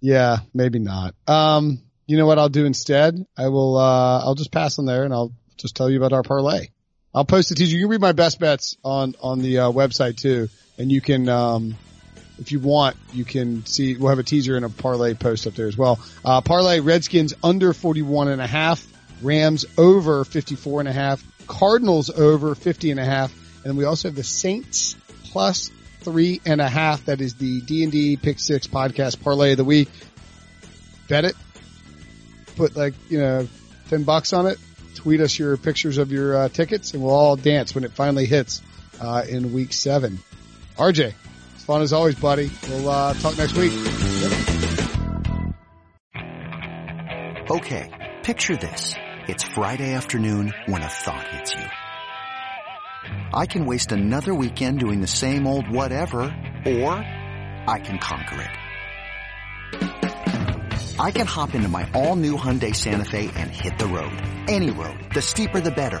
[0.00, 1.14] yeah, maybe not.
[1.26, 3.14] Um, you know what I'll do instead?
[3.36, 3.78] I will.
[3.78, 6.68] uh I'll just pass on there and I'll just tell you about our parlay.
[7.14, 7.78] I'll post it to you.
[7.78, 11.28] You can read my best bets on on the uh, website too, and you can.
[11.30, 11.76] um
[12.38, 15.54] if you want, you can see, we'll have a teaser and a parlay post up
[15.54, 15.98] there as well.
[16.24, 18.86] Uh, parlay Redskins under 41 and a half,
[19.22, 23.32] Rams over 54 and a half, Cardinals over 50 and a half,
[23.64, 25.70] and we also have the Saints plus
[26.00, 27.06] three and a half.
[27.06, 29.88] That is the D&D Pick Six podcast parlay of the week.
[31.08, 31.34] Bet it.
[32.56, 33.48] Put like, you know,
[33.90, 34.58] 10 bucks on it.
[34.94, 38.26] Tweet us your pictures of your uh, tickets and we'll all dance when it finally
[38.26, 38.62] hits,
[39.00, 40.18] uh, in week seven.
[40.76, 41.14] RJ,
[41.68, 42.50] Fun as always, buddy.
[42.66, 43.74] We'll uh, talk next week.
[47.50, 48.94] Okay, picture this.
[49.28, 51.66] It's Friday afternoon when a thought hits you.
[53.34, 58.50] I can waste another weekend doing the same old whatever, or I can conquer it.
[60.98, 64.16] I can hop into my all-new Hyundai Santa Fe and hit the road.
[64.48, 65.10] Any road.
[65.12, 66.00] The steeper the better